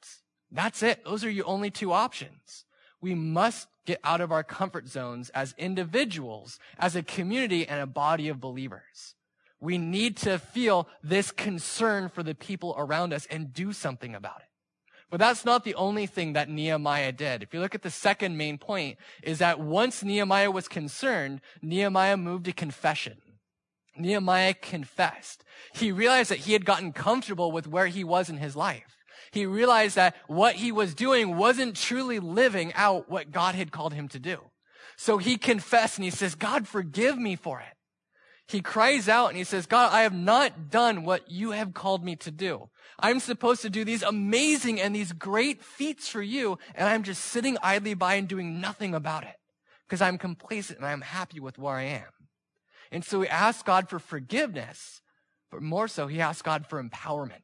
That's 0.51 0.83
it. 0.83 1.05
Those 1.05 1.25
are 1.25 1.31
your 1.31 1.47
only 1.47 1.71
two 1.71 1.93
options. 1.93 2.65
We 3.01 3.15
must 3.15 3.69
get 3.85 4.01
out 4.05 4.21
of 4.21 4.33
our 4.33 4.45
comfort 4.45 4.89
zones 4.89 5.29
as 5.31 5.55
individuals, 5.59 6.59
as 6.79 6.97
a 6.97 7.03
community 7.03 7.67
and 7.67 7.81
a 7.81 7.87
body 7.87 8.29
of 8.29 8.41
believers. 8.41 9.15
We 9.61 9.77
need 9.77 10.17
to 10.19 10.39
feel 10.39 10.89
this 11.03 11.31
concern 11.31 12.09
for 12.09 12.23
the 12.23 12.35
people 12.35 12.75
around 12.79 13.13
us 13.13 13.27
and 13.27 13.53
do 13.53 13.73
something 13.73 14.15
about 14.15 14.41
it. 14.41 14.52
But 15.13 15.21
that's 15.21 15.45
not 15.45 15.65
the 15.65 15.75
only 15.75 16.07
thing 16.07 16.33
that 16.33 16.49
Nehemiah 16.49 17.13
did. 17.13 17.43
If 17.43 17.53
you 17.53 17.61
look 17.61 17.75
at 17.75 17.83
the 17.83 17.91
second 17.91 18.39
main 18.39 18.57
point 18.57 18.97
is 19.23 19.41
that 19.41 19.61
once 19.61 20.03
Nehemiah 20.03 20.51
was 20.51 20.69
concerned, 20.69 21.43
Nehemiah 21.61 22.17
moved 22.17 22.47
to 22.47 22.53
confession. 22.55 23.19
Nehemiah 23.95 24.55
confessed. 24.55 25.45
He 25.75 25.93
realized 25.93 26.31
that 26.31 26.39
he 26.39 26.55
had 26.55 26.65
gotten 26.65 26.95
comfortable 26.95 27.53
with 27.53 27.67
where 27.67 27.89
he 27.89 28.03
was 28.03 28.31
in 28.31 28.39
his 28.39 28.57
life. 28.57 28.97
He 29.33 29.45
realized 29.45 29.97
that 29.97 30.17
what 30.29 30.55
he 30.55 30.73
was 30.73 30.95
doing 30.95 31.37
wasn't 31.37 31.77
truly 31.77 32.19
living 32.19 32.73
out 32.73 33.11
what 33.11 33.31
God 33.31 33.55
had 33.55 33.71
called 33.71 33.93
him 33.93 34.09
to 34.09 34.19
do. 34.19 34.39
So 34.97 35.19
he 35.19 35.37
confessed 35.37 35.99
and 35.99 36.07
he 36.07 36.11
says, 36.11 36.35
God, 36.35 36.67
forgive 36.67 37.19
me 37.19 37.37
for 37.37 37.61
it. 37.61 37.77
He 38.49 38.61
cries 38.61 39.09
out 39.09 39.29
and 39.29 39.37
he 39.37 39.45
says, 39.45 39.67
God, 39.67 39.93
I 39.93 40.03
have 40.03 40.15
not 40.15 40.71
done 40.71 41.05
what 41.05 41.31
you 41.31 41.53
have 41.53 41.73
called 41.73 42.05
me 42.05 42.17
to 42.17 42.31
do. 42.31 42.69
I'm 42.99 43.21
supposed 43.21 43.63
to 43.63 43.71
do 43.71 43.85
these 43.85 44.03
amazing 44.03 44.81
and 44.81 44.95
these 44.95 45.13
great 45.13 45.63
feats 45.63 46.09
for 46.09 46.23
you, 46.23 46.59
and 46.75 46.89
I'm 46.89 47.03
just 47.03 47.25
sitting 47.25 47.57
idly 47.63 47.95
by 47.95 48.15
and 48.15 48.29
doing 48.29 48.61
nothing 48.61 48.95
about 48.95 49.25
it 49.25 49.37
because 49.89 50.03
I'm 50.03 50.19
complacent 50.19 50.79
and 50.79 50.87
I'm 50.87 51.01
happy 51.01 51.41
with 51.41 51.59
where 51.59 51.77
I 51.77 51.85
am. 51.85 52.11
And 52.91 53.05
so 53.05 53.23
he 53.23 53.29
asks 53.29 53.63
God 53.63 53.89
for 53.89 53.99
forgiveness, 53.99 55.01
but 55.51 55.63
more 55.63 55.89
so, 55.89 56.07
he 56.07 56.21
asks 56.21 56.43
God 56.43 56.67
for 56.67 56.83
empowerment. 56.83 57.43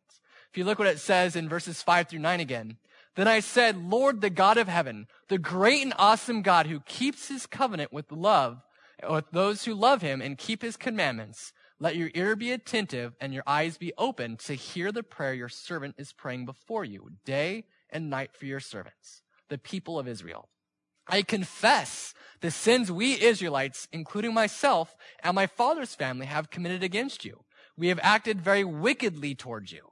If 0.51 0.59
you 0.59 0.65
look 0.65 0.79
what 0.79 0.89
it 0.89 0.99
says 0.99 1.37
in 1.37 1.49
verses 1.49 1.83
five 1.83 2.09
through 2.09 2.21
nine 2.21 2.41
again, 2.41 2.77
then 3.17 3.29
I 3.29 3.41
said, 3.41 3.77
Lord, 3.77 4.21
the 4.21 4.31
God 4.31 4.59
of 4.59 4.69
heaven, 4.69 5.07
the 5.29 5.39
great 5.39 5.83
and 5.83 5.95
awesome 5.99 6.43
God 6.43 6.67
who 6.67 6.81
keeps 6.81 7.29
his 7.29 7.47
covenant 7.47 7.93
with 7.93 8.13
love, 8.13 8.63
with 9.09 9.31
those 9.31 9.65
who 9.65 9.75
love 9.75 10.03
him 10.03 10.21
and 10.21 10.39
keep 10.39 10.63
his 10.63 10.77
commandments, 10.77 11.53
let 11.81 11.97
your 11.97 12.11
ear 12.15 12.35
be 12.35 12.51
attentive 12.51 13.15
and 13.21 13.33
your 13.33 13.45
eyes 13.47 13.79
be 13.79 13.93
open 13.97 14.37
to 14.39 14.55
hear 14.55 14.91
the 14.91 15.03
prayer 15.03 15.35
your 15.35 15.49
servant 15.49 15.95
is 15.99 16.13
praying 16.13 16.45
before 16.45 16.85
you 16.85 17.11
day 17.25 17.65
and 17.91 18.11
night 18.11 18.31
for 18.35 18.47
your 18.47 18.61
servants, 18.61 19.23
the 19.49 19.59
people 19.59 19.99
of 19.99 20.09
Israel. 20.09 20.49
I 21.07 21.23
confess 21.23 22.15
the 22.41 22.51
sins 22.51 22.93
we 22.93 23.21
Israelites, 23.21 23.89
including 23.93 24.35
myself 24.35 24.95
and 25.23 25.35
my 25.35 25.47
father's 25.47 25.95
family, 25.95 26.27
have 26.27 26.51
committed 26.51 26.83
against 26.83 27.25
you. 27.25 27.45
We 27.77 27.89
have 27.89 28.01
acted 28.03 28.41
very 28.41 28.65
wickedly 28.65 29.35
towards 29.35 29.73
you. 29.73 29.89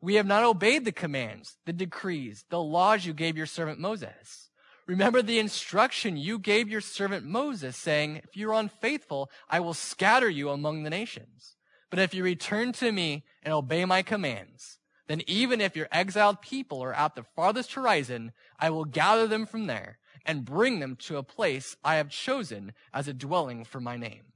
We 0.00 0.14
have 0.14 0.26
not 0.26 0.44
obeyed 0.44 0.84
the 0.84 0.92
commands, 0.92 1.56
the 1.66 1.72
decrees, 1.72 2.44
the 2.50 2.62
laws 2.62 3.04
you 3.04 3.14
gave 3.14 3.36
your 3.36 3.46
servant 3.46 3.80
Moses. 3.80 4.47
Remember 4.88 5.20
the 5.20 5.38
instruction 5.38 6.16
you 6.16 6.38
gave 6.38 6.70
your 6.70 6.80
servant 6.80 7.26
Moses, 7.26 7.76
saying, 7.76 8.22
If 8.24 8.38
you 8.38 8.50
are 8.50 8.58
unfaithful, 8.58 9.30
I 9.50 9.60
will 9.60 9.74
scatter 9.74 10.30
you 10.30 10.48
among 10.48 10.82
the 10.82 10.90
nations. 10.90 11.56
But 11.90 11.98
if 11.98 12.14
you 12.14 12.24
return 12.24 12.72
to 12.72 12.90
me 12.90 13.24
and 13.42 13.52
obey 13.52 13.84
my 13.84 14.02
commands, 14.02 14.78
then 15.06 15.20
even 15.26 15.60
if 15.60 15.76
your 15.76 15.88
exiled 15.92 16.40
people 16.40 16.82
are 16.82 16.94
at 16.94 17.14
the 17.14 17.22
farthest 17.22 17.74
horizon, 17.74 18.32
I 18.58 18.70
will 18.70 18.86
gather 18.86 19.26
them 19.26 19.44
from 19.44 19.66
there 19.66 19.98
and 20.24 20.44
bring 20.44 20.80
them 20.80 20.96
to 20.96 21.18
a 21.18 21.22
place 21.22 21.76
I 21.84 21.96
have 21.96 22.08
chosen 22.08 22.72
as 22.92 23.08
a 23.08 23.14
dwelling 23.14 23.64
for 23.64 23.80
my 23.80 23.98
name. 23.98 24.32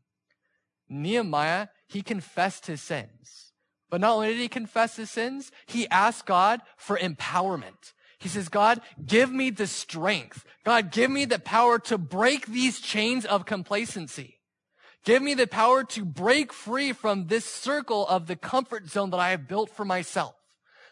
Nehemiah, 0.86 1.68
he 1.88 2.02
confessed 2.02 2.66
his 2.66 2.82
sins. 2.82 3.52
But 3.88 4.02
not 4.02 4.16
only 4.16 4.28
did 4.28 4.38
he 4.38 4.48
confess 4.48 4.96
his 4.96 5.10
sins, 5.10 5.50
he 5.66 5.88
asked 5.88 6.26
God 6.26 6.60
for 6.76 6.98
empowerment. 6.98 7.94
He 8.22 8.28
says, 8.28 8.48
God, 8.48 8.80
give 9.04 9.32
me 9.32 9.50
the 9.50 9.66
strength. 9.66 10.44
God, 10.64 10.92
give 10.92 11.10
me 11.10 11.24
the 11.24 11.40
power 11.40 11.80
to 11.80 11.98
break 11.98 12.46
these 12.46 12.78
chains 12.80 13.24
of 13.24 13.46
complacency. 13.46 14.38
Give 15.04 15.20
me 15.20 15.34
the 15.34 15.48
power 15.48 15.82
to 15.82 16.04
break 16.04 16.52
free 16.52 16.92
from 16.92 17.26
this 17.26 17.44
circle 17.44 18.06
of 18.06 18.28
the 18.28 18.36
comfort 18.36 18.88
zone 18.88 19.10
that 19.10 19.18
I 19.18 19.30
have 19.30 19.48
built 19.48 19.70
for 19.70 19.84
myself. 19.84 20.36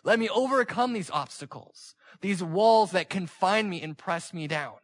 Let 0.02 0.18
me 0.18 0.28
overcome 0.28 0.92
these 0.92 1.08
obstacles, 1.10 1.94
these 2.20 2.42
walls 2.42 2.90
that 2.90 3.08
confine 3.08 3.70
me 3.70 3.80
and 3.80 3.96
press 3.96 4.34
me 4.34 4.48
down. 4.48 4.74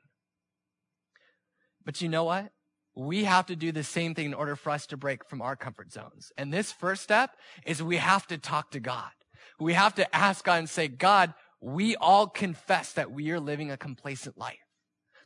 But 1.84 2.00
you 2.00 2.08
know 2.08 2.24
what? 2.24 2.52
We 2.94 3.24
have 3.24 3.46
to 3.46 3.56
do 3.56 3.72
the 3.72 3.82
same 3.82 4.14
thing 4.14 4.26
in 4.26 4.34
order 4.34 4.54
for 4.54 4.70
us 4.70 4.86
to 4.86 4.96
break 4.96 5.28
from 5.28 5.42
our 5.42 5.56
comfort 5.56 5.90
zones. 5.90 6.30
And 6.38 6.52
this 6.52 6.70
first 6.70 7.02
step 7.02 7.36
is 7.66 7.82
we 7.82 7.96
have 7.96 8.28
to 8.28 8.38
talk 8.38 8.70
to 8.70 8.80
God. 8.80 9.10
We 9.58 9.72
have 9.72 9.94
to 9.96 10.14
ask 10.14 10.44
God 10.44 10.58
and 10.60 10.70
say, 10.70 10.86
God, 10.86 11.34
we 11.60 11.96
all 11.96 12.26
confess 12.26 12.92
that 12.92 13.10
we 13.10 13.30
are 13.30 13.40
living 13.40 13.70
a 13.70 13.76
complacent 13.76 14.38
life, 14.38 14.58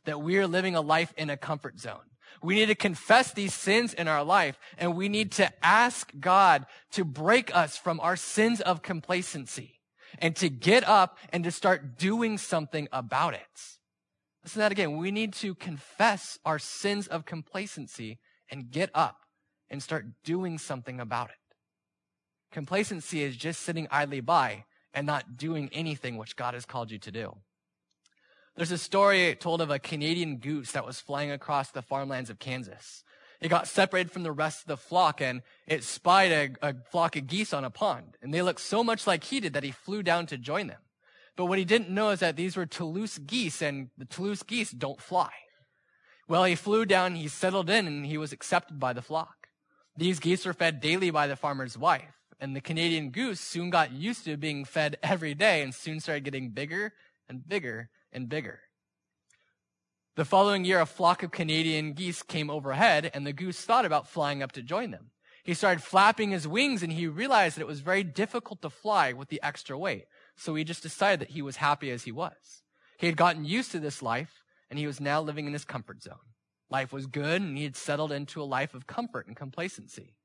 that 0.05 0.21
we 0.21 0.37
are 0.37 0.47
living 0.47 0.75
a 0.75 0.81
life 0.81 1.13
in 1.17 1.29
a 1.29 1.37
comfort 1.37 1.79
zone. 1.79 1.99
We 2.41 2.55
need 2.55 2.67
to 2.67 2.75
confess 2.75 3.33
these 3.33 3.53
sins 3.53 3.93
in 3.93 4.07
our 4.07 4.23
life 4.23 4.57
and 4.77 4.95
we 4.95 5.09
need 5.09 5.31
to 5.33 5.51
ask 5.65 6.11
God 6.19 6.65
to 6.91 7.03
break 7.03 7.53
us 7.55 7.77
from 7.77 7.99
our 7.99 8.15
sins 8.15 8.61
of 8.61 8.81
complacency 8.81 9.81
and 10.19 10.35
to 10.37 10.49
get 10.49 10.87
up 10.87 11.17
and 11.29 11.43
to 11.43 11.51
start 11.51 11.97
doing 11.97 12.37
something 12.37 12.87
about 12.91 13.33
it. 13.33 13.41
Listen 14.43 14.53
to 14.53 14.59
that 14.59 14.71
again. 14.71 14.97
We 14.97 15.11
need 15.11 15.33
to 15.33 15.53
confess 15.55 16.39
our 16.45 16.57
sins 16.57 17.07
of 17.07 17.25
complacency 17.25 18.19
and 18.49 18.71
get 18.71 18.89
up 18.93 19.17
and 19.69 19.83
start 19.83 20.05
doing 20.23 20.57
something 20.57 20.99
about 20.99 21.29
it. 21.29 21.35
Complacency 22.51 23.23
is 23.23 23.37
just 23.37 23.61
sitting 23.61 23.87
idly 23.91 24.19
by 24.19 24.65
and 24.93 25.07
not 25.07 25.37
doing 25.37 25.69
anything 25.71 26.17
which 26.17 26.35
God 26.35 26.53
has 26.53 26.65
called 26.65 26.91
you 26.91 26.99
to 26.99 27.11
do. 27.11 27.37
There's 28.55 28.71
a 28.71 28.77
story 28.77 29.35
told 29.35 29.61
of 29.61 29.69
a 29.69 29.79
Canadian 29.79 30.37
goose 30.37 30.73
that 30.73 30.85
was 30.85 30.99
flying 30.99 31.31
across 31.31 31.71
the 31.71 31.81
farmlands 31.81 32.29
of 32.29 32.39
Kansas. 32.39 33.03
It 33.39 33.49
got 33.49 33.67
separated 33.67 34.11
from 34.11 34.23
the 34.23 34.31
rest 34.31 34.61
of 34.61 34.67
the 34.67 34.77
flock 34.77 35.21
and 35.21 35.41
it 35.65 35.83
spied 35.83 36.31
a, 36.31 36.49
a 36.61 36.75
flock 36.91 37.15
of 37.15 37.27
geese 37.27 37.53
on 37.53 37.63
a 37.63 37.69
pond. 37.69 38.17
And 38.21 38.33
they 38.33 38.41
looked 38.41 38.61
so 38.61 38.83
much 38.83 39.07
like 39.07 39.23
he 39.23 39.39
did 39.39 39.53
that 39.53 39.63
he 39.63 39.71
flew 39.71 40.03
down 40.03 40.27
to 40.27 40.37
join 40.37 40.67
them. 40.67 40.81
But 41.35 41.45
what 41.45 41.57
he 41.57 41.65
didn't 41.65 41.89
know 41.89 42.09
is 42.09 42.19
that 42.19 42.35
these 42.35 42.55
were 42.55 42.65
Toulouse 42.65 43.17
geese 43.17 43.61
and 43.61 43.89
the 43.97 44.05
Toulouse 44.05 44.43
geese 44.43 44.71
don't 44.71 45.01
fly. 45.01 45.31
Well, 46.27 46.43
he 46.43 46.55
flew 46.55 46.85
down, 46.85 47.15
he 47.15 47.27
settled 47.27 47.69
in, 47.69 47.87
and 47.87 48.05
he 48.05 48.17
was 48.17 48.31
accepted 48.31 48.79
by 48.79 48.93
the 48.93 49.01
flock. 49.01 49.47
These 49.97 50.19
geese 50.19 50.45
were 50.45 50.53
fed 50.53 50.79
daily 50.79 51.09
by 51.09 51.27
the 51.27 51.35
farmer's 51.35 51.77
wife, 51.77 52.20
and 52.41 52.55
the 52.55 52.61
Canadian 52.61 53.11
goose 53.11 53.39
soon 53.39 53.69
got 53.69 53.93
used 53.93 54.25
to 54.25 54.35
being 54.35 54.65
fed 54.65 54.97
every 55.01 55.33
day 55.33 55.61
and 55.61 55.73
soon 55.73 55.99
started 55.99 56.25
getting 56.25 56.49
bigger 56.49 56.93
and 57.29 57.47
bigger 57.47 57.89
and 58.11 58.27
bigger. 58.27 58.61
The 60.15 60.25
following 60.25 60.65
year, 60.65 60.81
a 60.81 60.85
flock 60.85 61.23
of 61.23 61.31
Canadian 61.31 61.93
geese 61.93 62.21
came 62.21 62.49
overhead, 62.49 63.09
and 63.13 63.25
the 63.25 63.31
goose 63.31 63.61
thought 63.61 63.85
about 63.85 64.09
flying 64.09 64.43
up 64.43 64.51
to 64.53 64.61
join 64.61 64.91
them. 64.91 65.11
He 65.43 65.53
started 65.53 65.81
flapping 65.81 66.31
his 66.31 66.45
wings, 66.45 66.83
and 66.83 66.91
he 66.91 67.07
realized 67.07 67.55
that 67.55 67.61
it 67.61 67.67
was 67.67 67.79
very 67.79 68.03
difficult 68.03 68.61
to 68.61 68.69
fly 68.69 69.13
with 69.13 69.29
the 69.29 69.41
extra 69.41 69.77
weight. 69.77 70.07
So 70.35 70.55
he 70.55 70.65
just 70.65 70.83
decided 70.83 71.21
that 71.21 71.33
he 71.33 71.41
was 71.41 71.57
happy 71.57 71.89
as 71.91 72.03
he 72.03 72.11
was. 72.11 72.61
He 72.97 73.07
had 73.07 73.17
gotten 73.17 73.45
used 73.45 73.71
to 73.71 73.79
this 73.79 74.03
life 74.03 74.43
and 74.69 74.77
he 74.77 74.85
was 74.85 75.01
now 75.01 75.21
living 75.21 75.47
in 75.47 75.53
his 75.53 75.65
comfort 75.65 76.03
zone. 76.03 76.17
Life 76.69 76.93
was 76.93 77.07
good 77.07 77.41
and 77.41 77.57
he 77.57 77.63
had 77.63 77.75
settled 77.75 78.11
into 78.11 78.41
a 78.41 78.43
life 78.43 78.75
of 78.75 78.85
comfort 78.85 79.25
and 79.25 79.35
complacency. 79.35 80.15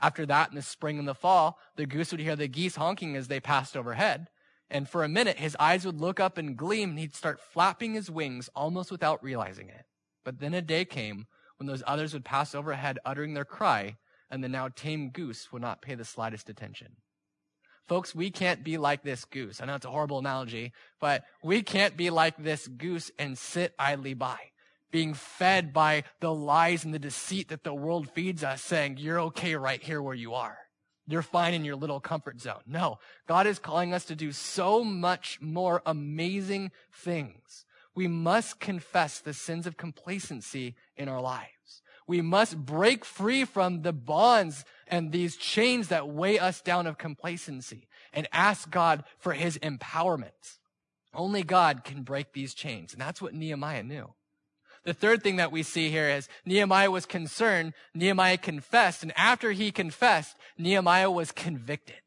After 0.00 0.24
that, 0.26 0.50
in 0.50 0.54
the 0.54 0.62
spring 0.62 0.98
and 0.98 1.08
the 1.08 1.14
fall, 1.14 1.58
the 1.76 1.86
goose 1.86 2.12
would 2.12 2.20
hear 2.20 2.36
the 2.36 2.48
geese 2.48 2.76
honking 2.76 3.16
as 3.16 3.28
they 3.28 3.40
passed 3.40 3.76
overhead. 3.76 4.28
And 4.70 4.88
for 4.88 5.02
a 5.02 5.08
minute, 5.08 5.38
his 5.38 5.56
eyes 5.58 5.84
would 5.86 6.00
look 6.00 6.20
up 6.20 6.38
and 6.38 6.56
gleam 6.56 6.90
and 6.90 6.98
he'd 6.98 7.16
start 7.16 7.40
flapping 7.40 7.94
his 7.94 8.10
wings 8.10 8.50
almost 8.54 8.90
without 8.90 9.22
realizing 9.22 9.68
it. 9.68 9.86
But 10.24 10.40
then 10.40 10.54
a 10.54 10.62
day 10.62 10.84
came 10.84 11.26
when 11.56 11.66
those 11.66 11.82
others 11.86 12.12
would 12.12 12.24
pass 12.24 12.54
overhead 12.54 12.98
uttering 13.04 13.34
their 13.34 13.44
cry, 13.44 13.96
and 14.30 14.44
the 14.44 14.48
now 14.48 14.68
tame 14.68 15.10
goose 15.10 15.50
would 15.52 15.62
not 15.62 15.82
pay 15.82 15.94
the 15.94 16.04
slightest 16.04 16.48
attention. 16.48 16.96
Folks, 17.88 18.14
we 18.14 18.30
can't 18.30 18.62
be 18.62 18.76
like 18.76 19.02
this 19.02 19.24
goose. 19.24 19.60
I 19.60 19.64
know 19.64 19.74
it's 19.74 19.86
a 19.86 19.90
horrible 19.90 20.18
analogy, 20.18 20.72
but 21.00 21.24
we 21.42 21.62
can't 21.62 21.96
be 21.96 22.10
like 22.10 22.36
this 22.36 22.68
goose 22.68 23.10
and 23.18 23.38
sit 23.38 23.74
idly 23.78 24.12
by, 24.12 24.38
being 24.90 25.14
fed 25.14 25.72
by 25.72 26.04
the 26.20 26.32
lies 26.32 26.84
and 26.84 26.94
the 26.94 26.98
deceit 26.98 27.48
that 27.48 27.64
the 27.64 27.74
world 27.74 28.08
feeds 28.10 28.42
us, 28.42 28.62
saying, 28.62 28.96
you're 28.98 29.20
okay 29.20 29.54
right 29.54 29.82
here 29.82 30.00
where 30.00 30.14
you 30.14 30.34
are. 30.34 30.58
You're 31.06 31.22
fine 31.22 31.54
in 31.54 31.64
your 31.64 31.76
little 31.76 32.00
comfort 32.00 32.40
zone. 32.40 32.60
No, 32.66 32.98
God 33.26 33.46
is 33.46 33.58
calling 33.58 33.94
us 33.94 34.04
to 34.06 34.14
do 34.14 34.30
so 34.30 34.84
much 34.84 35.38
more 35.40 35.82
amazing 35.86 36.70
things. 36.92 37.64
We 37.94 38.08
must 38.08 38.60
confess 38.60 39.18
the 39.18 39.32
sins 39.32 39.66
of 39.66 39.76
complacency 39.76 40.76
in 40.96 41.08
our 41.08 41.20
lives. 41.20 41.82
We 42.06 42.20
must 42.22 42.56
break 42.56 43.04
free 43.04 43.44
from 43.44 43.82
the 43.82 43.92
bonds 43.92 44.64
and 44.86 45.12
these 45.12 45.36
chains 45.36 45.88
that 45.88 46.08
weigh 46.08 46.38
us 46.38 46.60
down 46.60 46.86
of 46.86 46.96
complacency 46.96 47.88
and 48.12 48.28
ask 48.32 48.70
God 48.70 49.04
for 49.18 49.32
his 49.32 49.58
empowerment. 49.58 50.58
Only 51.12 51.42
God 51.42 51.84
can 51.84 52.02
break 52.02 52.32
these 52.32 52.54
chains. 52.54 52.92
And 52.92 53.02
that's 53.02 53.20
what 53.20 53.34
Nehemiah 53.34 53.82
knew. 53.82 54.14
The 54.88 54.94
third 54.94 55.22
thing 55.22 55.36
that 55.36 55.52
we 55.52 55.62
see 55.62 55.90
here 55.90 56.08
is 56.08 56.30
Nehemiah 56.46 56.90
was 56.90 57.04
concerned, 57.04 57.74
Nehemiah 57.92 58.38
confessed, 58.38 59.02
and 59.02 59.12
after 59.18 59.52
he 59.52 59.70
confessed, 59.70 60.34
Nehemiah 60.56 61.10
was 61.10 61.30
convicted. 61.30 62.00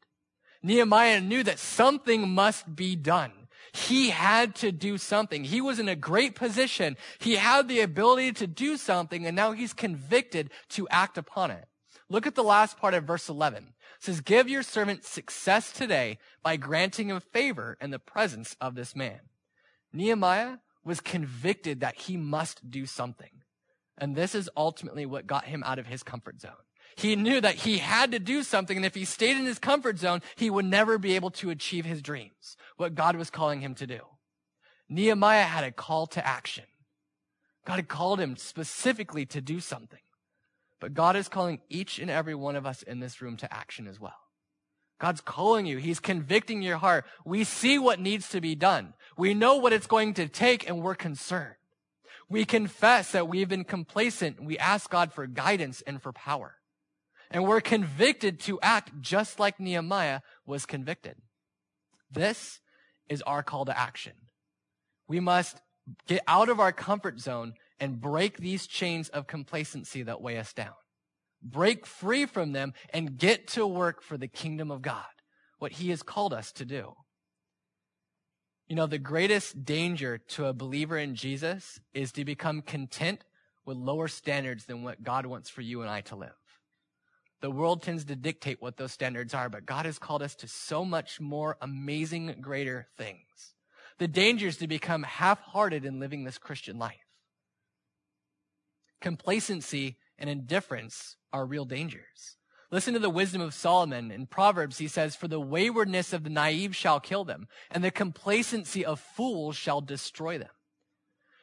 Nehemiah 0.64 1.20
knew 1.20 1.44
that 1.44 1.60
something 1.60 2.28
must 2.28 2.74
be 2.74 2.96
done. 2.96 3.30
He 3.72 4.10
had 4.10 4.56
to 4.56 4.72
do 4.72 4.98
something. 4.98 5.44
He 5.44 5.60
was 5.60 5.78
in 5.78 5.88
a 5.88 5.94
great 5.94 6.34
position. 6.34 6.96
He 7.20 7.36
had 7.36 7.68
the 7.68 7.82
ability 7.82 8.32
to 8.32 8.48
do 8.48 8.76
something, 8.76 9.28
and 9.28 9.36
now 9.36 9.52
he's 9.52 9.72
convicted 9.72 10.50
to 10.70 10.88
act 10.88 11.16
upon 11.16 11.52
it. 11.52 11.68
Look 12.08 12.26
at 12.26 12.34
the 12.34 12.42
last 12.42 12.78
part 12.78 12.94
of 12.94 13.04
verse 13.04 13.28
11. 13.28 13.62
It 13.62 14.04
says, 14.04 14.20
Give 14.20 14.48
your 14.48 14.64
servant 14.64 15.04
success 15.04 15.70
today 15.70 16.18
by 16.42 16.56
granting 16.56 17.10
him 17.10 17.20
favor 17.20 17.78
in 17.80 17.92
the 17.92 18.00
presence 18.00 18.56
of 18.60 18.74
this 18.74 18.96
man. 18.96 19.20
Nehemiah 19.92 20.56
was 20.84 21.00
convicted 21.00 21.80
that 21.80 21.96
he 21.96 22.16
must 22.16 22.70
do 22.70 22.86
something. 22.86 23.30
And 23.98 24.16
this 24.16 24.34
is 24.34 24.50
ultimately 24.56 25.06
what 25.06 25.26
got 25.26 25.44
him 25.44 25.62
out 25.64 25.78
of 25.78 25.86
his 25.86 26.02
comfort 26.02 26.40
zone. 26.40 26.52
He 26.96 27.16
knew 27.16 27.40
that 27.40 27.54
he 27.54 27.78
had 27.78 28.12
to 28.12 28.18
do 28.18 28.42
something, 28.42 28.76
and 28.76 28.84
if 28.84 28.94
he 28.94 29.04
stayed 29.04 29.36
in 29.36 29.46
his 29.46 29.58
comfort 29.58 29.98
zone, 29.98 30.20
he 30.36 30.50
would 30.50 30.64
never 30.64 30.98
be 30.98 31.16
able 31.16 31.30
to 31.32 31.50
achieve 31.50 31.84
his 31.84 32.02
dreams, 32.02 32.56
what 32.76 32.94
God 32.94 33.16
was 33.16 33.30
calling 33.30 33.60
him 33.60 33.74
to 33.76 33.86
do. 33.86 34.00
Nehemiah 34.88 35.44
had 35.44 35.64
a 35.64 35.72
call 35.72 36.06
to 36.08 36.26
action. 36.26 36.64
God 37.64 37.76
had 37.76 37.88
called 37.88 38.20
him 38.20 38.36
specifically 38.36 39.24
to 39.26 39.40
do 39.40 39.60
something. 39.60 40.00
But 40.80 40.94
God 40.94 41.14
is 41.16 41.28
calling 41.28 41.60
each 41.70 41.98
and 41.98 42.10
every 42.10 42.34
one 42.34 42.56
of 42.56 42.66
us 42.66 42.82
in 42.82 42.98
this 42.98 43.22
room 43.22 43.36
to 43.38 43.54
action 43.54 43.86
as 43.86 44.00
well. 44.00 44.21
God's 45.02 45.20
calling 45.20 45.66
you. 45.66 45.78
He's 45.78 45.98
convicting 45.98 46.62
your 46.62 46.76
heart. 46.76 47.04
We 47.24 47.42
see 47.42 47.76
what 47.76 47.98
needs 47.98 48.28
to 48.28 48.40
be 48.40 48.54
done. 48.54 48.94
We 49.16 49.34
know 49.34 49.56
what 49.56 49.72
it's 49.72 49.88
going 49.88 50.14
to 50.14 50.28
take 50.28 50.68
and 50.68 50.80
we're 50.80 50.94
concerned. 50.94 51.56
We 52.28 52.44
confess 52.44 53.10
that 53.10 53.26
we've 53.26 53.48
been 53.48 53.64
complacent. 53.64 54.40
We 54.40 54.58
ask 54.58 54.88
God 54.88 55.12
for 55.12 55.26
guidance 55.26 55.82
and 55.88 56.00
for 56.00 56.12
power. 56.12 56.54
And 57.32 57.48
we're 57.48 57.60
convicted 57.60 58.38
to 58.42 58.60
act 58.60 58.92
just 59.00 59.40
like 59.40 59.58
Nehemiah 59.58 60.20
was 60.46 60.66
convicted. 60.66 61.16
This 62.08 62.60
is 63.08 63.22
our 63.22 63.42
call 63.42 63.64
to 63.64 63.76
action. 63.76 64.12
We 65.08 65.18
must 65.18 65.60
get 66.06 66.22
out 66.28 66.48
of 66.48 66.60
our 66.60 66.70
comfort 66.70 67.18
zone 67.18 67.54
and 67.80 68.00
break 68.00 68.36
these 68.36 68.68
chains 68.68 69.08
of 69.08 69.26
complacency 69.26 70.04
that 70.04 70.22
weigh 70.22 70.38
us 70.38 70.52
down. 70.52 70.74
Break 71.42 71.86
free 71.86 72.26
from 72.26 72.52
them 72.52 72.72
and 72.90 73.18
get 73.18 73.48
to 73.48 73.66
work 73.66 74.02
for 74.02 74.16
the 74.16 74.28
kingdom 74.28 74.70
of 74.70 74.82
God, 74.82 75.04
what 75.58 75.72
he 75.72 75.90
has 75.90 76.02
called 76.02 76.32
us 76.32 76.52
to 76.52 76.64
do. 76.64 76.94
You 78.68 78.76
know, 78.76 78.86
the 78.86 78.98
greatest 78.98 79.64
danger 79.64 80.18
to 80.18 80.46
a 80.46 80.52
believer 80.52 80.96
in 80.96 81.14
Jesus 81.14 81.80
is 81.92 82.12
to 82.12 82.24
become 82.24 82.62
content 82.62 83.24
with 83.64 83.76
lower 83.76 84.08
standards 84.08 84.64
than 84.64 84.82
what 84.82 85.02
God 85.02 85.26
wants 85.26 85.50
for 85.50 85.60
you 85.60 85.82
and 85.82 85.90
I 85.90 86.00
to 86.02 86.16
live. 86.16 86.30
The 87.40 87.50
world 87.50 87.82
tends 87.82 88.04
to 88.04 88.14
dictate 88.14 88.62
what 88.62 88.76
those 88.76 88.92
standards 88.92 89.34
are, 89.34 89.48
but 89.48 89.66
God 89.66 89.84
has 89.84 89.98
called 89.98 90.22
us 90.22 90.36
to 90.36 90.48
so 90.48 90.84
much 90.84 91.20
more 91.20 91.56
amazing, 91.60 92.36
greater 92.40 92.86
things. 92.96 93.54
The 93.98 94.08
danger 94.08 94.46
is 94.46 94.58
to 94.58 94.68
become 94.68 95.02
half-hearted 95.02 95.84
in 95.84 96.00
living 96.00 96.24
this 96.24 96.38
Christian 96.38 96.78
life. 96.78 96.94
Complacency 99.00 99.98
and 100.22 100.30
indifference 100.30 101.16
are 101.32 101.44
real 101.44 101.64
dangers. 101.64 102.36
Listen 102.70 102.94
to 102.94 103.00
the 103.00 103.10
wisdom 103.10 103.42
of 103.42 103.52
Solomon. 103.52 104.12
In 104.12 104.26
Proverbs, 104.26 104.78
he 104.78 104.86
says, 104.86 105.16
For 105.16 105.26
the 105.28 105.40
waywardness 105.40 106.12
of 106.12 106.22
the 106.22 106.30
naive 106.30 106.74
shall 106.76 107.00
kill 107.00 107.24
them, 107.24 107.48
and 107.70 107.82
the 107.82 107.90
complacency 107.90 108.84
of 108.84 109.00
fools 109.00 109.56
shall 109.56 109.80
destroy 109.80 110.38
them. 110.38 110.48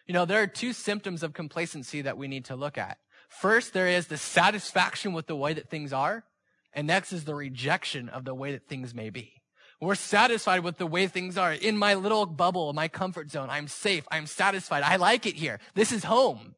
You 0.08 0.14
know, 0.14 0.26
there 0.26 0.42
are 0.42 0.48
two 0.48 0.74
symptoms 0.74 1.22
of 1.22 1.34
complacency 1.34 2.02
that 2.02 2.18
we 2.18 2.28
need 2.28 2.46
to 2.46 2.56
look 2.56 2.78
at. 2.78 2.98
First, 3.28 3.74
there 3.74 3.88
is 3.88 4.08
the 4.08 4.18
satisfaction 4.18 5.14
with 5.14 5.28
the 5.28 5.36
way 5.36 5.54
that 5.54 5.70
things 5.70 5.94
are, 5.94 6.24
and 6.74 6.88
next 6.88 7.12
is 7.12 7.26
the 7.26 7.36
rejection 7.36 8.10
of 8.10 8.24
the 8.24 8.34
way 8.34 8.54
that 8.54 8.68
things 8.68 8.96
may 8.96 9.10
be. 9.10 9.34
We're 9.82 9.96
satisfied 9.96 10.62
with 10.62 10.78
the 10.78 10.88
way 10.88 11.08
things 11.08 11.38
are. 11.38 11.54
In 11.54 11.78
my 11.78 11.94
little 11.94 12.26
bubble, 12.26 12.74
my 12.74 12.88
comfort 12.88 13.30
zone, 13.30 13.50
I'm 13.52 13.68
safe, 13.68 14.08
I'm 14.10 14.26
satisfied, 14.26 14.84
I 14.84 14.96
like 14.96 15.26
it 15.26 15.36
here. 15.36 15.60
This 15.76 15.92
is 15.92 16.06
home. 16.06 16.56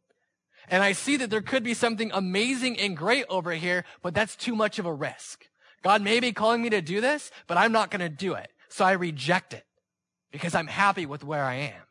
And 0.71 0.81
I 0.81 0.93
see 0.93 1.17
that 1.17 1.29
there 1.29 1.41
could 1.41 1.63
be 1.63 1.73
something 1.73 2.11
amazing 2.13 2.79
and 2.79 2.95
great 2.95 3.25
over 3.29 3.51
here, 3.51 3.83
but 4.01 4.13
that's 4.13 4.37
too 4.37 4.55
much 4.55 4.79
of 4.79 4.85
a 4.85 4.93
risk. 4.93 5.45
God 5.83 6.01
may 6.01 6.21
be 6.21 6.31
calling 6.31 6.61
me 6.61 6.69
to 6.69 6.81
do 6.81 7.01
this, 7.01 7.29
but 7.45 7.57
I'm 7.57 7.73
not 7.73 7.91
going 7.91 7.99
to 7.99 8.09
do 8.09 8.33
it. 8.33 8.49
So 8.69 8.85
I 8.85 8.93
reject 8.93 9.53
it 9.53 9.65
because 10.31 10.55
I'm 10.55 10.67
happy 10.67 11.05
with 11.05 11.25
where 11.25 11.43
I 11.43 11.55
am. 11.55 11.83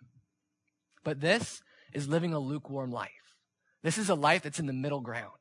But 1.04 1.20
this 1.20 1.62
is 1.92 2.08
living 2.08 2.32
a 2.32 2.38
lukewarm 2.38 2.90
life. 2.90 3.10
This 3.82 3.98
is 3.98 4.08
a 4.08 4.14
life 4.14 4.42
that's 4.42 4.58
in 4.58 4.66
the 4.66 4.72
middle 4.72 5.00
ground. 5.00 5.32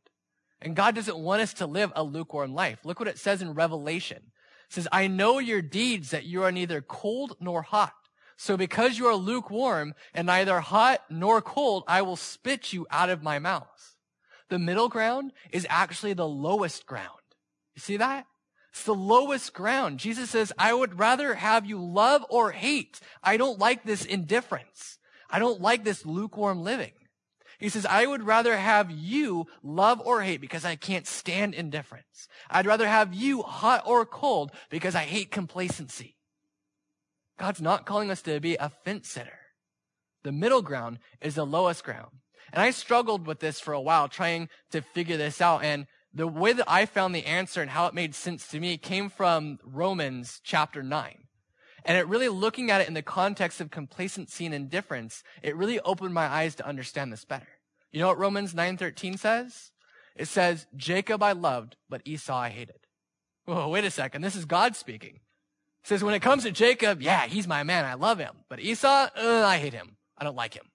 And 0.62 0.76
God 0.76 0.96
doesn't 0.96 1.18
want 1.18 1.42
us 1.42 1.54
to 1.56 1.66
live 1.66 1.94
a 1.96 2.04
lukewarm 2.04 2.54
life. 2.54 2.80
Look 2.84 3.00
what 3.00 3.08
it 3.08 3.18
says 3.18 3.42
in 3.42 3.54
Revelation. 3.54 4.18
It 4.18 4.74
says, 4.74 4.88
I 4.92 5.08
know 5.08 5.40
your 5.40 5.62
deeds 5.62 6.12
that 6.12 6.26
you 6.26 6.44
are 6.44 6.52
neither 6.52 6.82
cold 6.82 7.38
nor 7.40 7.62
hot. 7.62 7.94
So 8.42 8.56
because 8.56 8.98
you 8.98 9.06
are 9.08 9.16
lukewarm 9.16 9.96
and 10.14 10.28
neither 10.28 10.62
hot 10.62 11.02
nor 11.10 11.42
cold, 11.42 11.84
I 11.90 12.02
will 12.02 12.16
spit 12.16 12.72
you 12.72 12.88
out 12.90 13.10
of 13.10 13.22
my 13.22 13.38
mouth. 13.38 13.98
The 14.48 14.58
middle 14.58 14.88
ground 14.88 15.34
is 15.52 15.68
actually 15.70 16.14
the 16.14 16.26
lowest 16.26 16.86
ground. 16.86 17.20
You 17.76 17.82
see 17.82 17.98
that? 17.98 18.28
It's 18.72 18.84
the 18.84 18.96
lowest 18.96 19.54
ground. 19.54 20.00
Jesus 20.00 20.30
says, 20.30 20.54
I 20.58 20.74
would 20.74 20.98
rather 20.98 21.36
have 21.36 21.66
you 21.66 21.84
love 21.84 22.26
or 22.30 22.52
hate. 22.52 23.02
I 23.22 23.36
don't 23.36 23.60
like 23.60 23.84
this 23.84 24.06
indifference. 24.06 25.00
I 25.30 25.40
don't 25.40 25.60
like 25.60 25.84
this 25.84 26.06
lukewarm 26.06 26.64
living. 26.64 26.94
He 27.60 27.68
says, 27.68 27.86
I 27.86 28.06
would 28.06 28.24
rather 28.24 28.56
have 28.56 28.90
you 28.90 29.48
love 29.62 30.00
or 30.06 30.22
hate 30.22 30.40
because 30.40 30.64
I 30.64 30.78
can't 30.78 31.06
stand 31.06 31.56
indifference. 31.56 32.30
I'd 32.50 32.66
rather 32.66 32.88
have 32.88 33.14
you 33.14 33.42
hot 33.42 33.84
or 33.86 34.06
cold 34.06 34.54
because 34.70 34.96
I 34.96 35.04
hate 35.04 35.30
complacency. 35.30 36.16
God's 37.40 37.62
not 37.62 37.86
calling 37.86 38.12
us 38.12 38.22
to 38.24 38.40
be 38.42 38.56
a 38.58 38.70
fence 38.70 39.10
sitter. 39.10 39.40
The 40.24 40.32
middle 40.34 40.62
ground 40.62 41.00
is 41.22 41.36
the 41.36 41.46
lowest 41.46 41.86
ground. 41.86 42.12
And 42.52 42.62
I 42.62 42.72
struggled 42.72 43.26
with 43.26 43.40
this 43.40 43.60
for 43.60 43.74
a 43.74 43.82
while, 43.82 44.10
trying 44.10 44.50
to 44.72 44.82
figure 44.82 45.16
this 45.16 45.40
out. 45.40 45.64
And 45.64 45.88
the 46.14 46.28
way 46.28 46.52
that 46.52 46.70
I 46.70 46.86
found 46.86 47.16
the 47.16 47.26
answer 47.26 47.62
and 47.62 47.72
how 47.72 47.86
it 47.88 47.94
made 47.94 48.14
sense 48.14 48.48
to 48.50 48.60
me 48.60 48.78
came 48.78 49.10
from 49.10 49.58
Romans 49.64 50.42
chapter 50.44 50.84
9. 50.84 51.24
And 51.86 51.98
it 51.98 52.08
really 52.08 52.28
looking 52.28 52.70
at 52.70 52.82
it 52.82 52.90
in 52.90 52.94
the 52.94 53.02
context 53.02 53.62
of 53.62 53.72
complacency 53.72 54.46
and 54.46 54.54
indifference, 54.54 55.24
it 55.42 55.56
really 55.56 55.80
opened 55.80 56.14
my 56.14 56.26
eyes 56.26 56.56
to 56.56 56.68
understand 56.68 57.14
this 57.14 57.24
better. 57.24 57.48
You 57.92 58.02
know 58.02 58.08
what 58.08 58.20
Romans 58.20 58.54
9:13 58.54 59.18
says? 59.18 59.72
It 60.16 60.28
says, 60.28 60.68
"Jacob 60.76 61.24
I 61.24 61.32
loved, 61.32 61.78
but 61.88 62.02
Esau 62.04 62.36
I 62.36 62.50
hated." 62.50 62.86
Whoa, 63.46 63.70
wait 63.70 63.86
a 63.86 63.92
second. 63.92 64.24
This 64.24 64.36
is 64.36 64.44
God 64.44 64.76
speaking 64.76 65.22
says, 65.84 66.04
when 66.04 66.14
it 66.14 66.22
comes 66.22 66.44
to 66.44 66.52
Jacob, 66.52 67.02
yeah, 67.02 67.26
he's 67.26 67.48
my 67.48 67.64
man. 67.64 67.86
I 67.86 67.94
love 67.94 68.20
him. 68.20 68.36
But 68.50 68.60
Esau, 68.60 68.88
uh, 69.16 69.44
I 69.46 69.58
hate 69.58 69.74
him. 69.74 69.98
I 70.18 70.24
don't 70.24 70.36
like 70.36 70.54
him. 70.54 70.66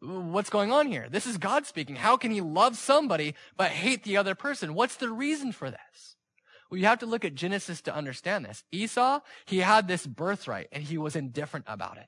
What's 0.00 0.50
going 0.50 0.72
on 0.72 0.86
here? 0.86 1.08
This 1.10 1.26
is 1.26 1.38
God 1.38 1.66
speaking. 1.66 1.96
How 1.96 2.16
can 2.16 2.30
he 2.30 2.40
love 2.40 2.76
somebody 2.76 3.34
but 3.56 3.70
hate 3.70 4.04
the 4.04 4.18
other 4.18 4.34
person? 4.34 4.74
What's 4.74 4.96
the 4.96 5.10
reason 5.10 5.52
for 5.52 5.70
this? 5.70 6.16
Well, 6.70 6.78
you 6.78 6.86
have 6.86 6.98
to 7.00 7.06
look 7.06 7.24
at 7.24 7.34
Genesis 7.34 7.80
to 7.82 7.94
understand 7.94 8.44
this. 8.44 8.62
Esau, 8.72 9.20
he 9.46 9.58
had 9.58 9.88
this 9.88 10.06
birthright 10.06 10.68
and 10.72 10.82
he 10.82 10.98
was 10.98 11.16
indifferent 11.16 11.64
about 11.68 11.96
it. 11.96 12.06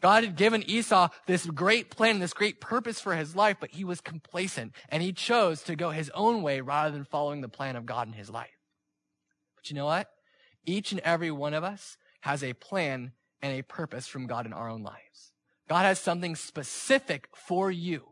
God 0.00 0.24
had 0.24 0.36
given 0.36 0.62
Esau 0.68 1.08
this 1.26 1.46
great 1.46 1.90
plan, 1.90 2.18
this 2.18 2.34
great 2.34 2.60
purpose 2.60 3.00
for 3.00 3.14
his 3.14 3.34
life, 3.36 3.56
but 3.60 3.70
he 3.70 3.84
was 3.84 4.00
complacent 4.00 4.74
and 4.88 5.02
he 5.02 5.12
chose 5.12 5.62
to 5.62 5.76
go 5.76 5.90
his 5.90 6.10
own 6.10 6.42
way 6.42 6.60
rather 6.60 6.90
than 6.90 7.04
following 7.04 7.40
the 7.40 7.48
plan 7.48 7.76
of 7.76 7.86
God 7.86 8.06
in 8.08 8.12
his 8.12 8.28
life. 8.28 8.58
But 9.56 9.70
you 9.70 9.76
know 9.76 9.86
what? 9.86 10.08
Each 10.66 10.92
and 10.92 11.00
every 11.00 11.30
one 11.30 11.54
of 11.54 11.64
us 11.64 11.96
has 12.20 12.42
a 12.42 12.54
plan 12.54 13.12
and 13.42 13.52
a 13.52 13.62
purpose 13.62 14.06
from 14.06 14.26
God 14.26 14.46
in 14.46 14.52
our 14.52 14.68
own 14.68 14.82
lives. 14.82 15.32
God 15.68 15.82
has 15.82 15.98
something 15.98 16.36
specific 16.36 17.28
for 17.34 17.70
you. 17.70 18.02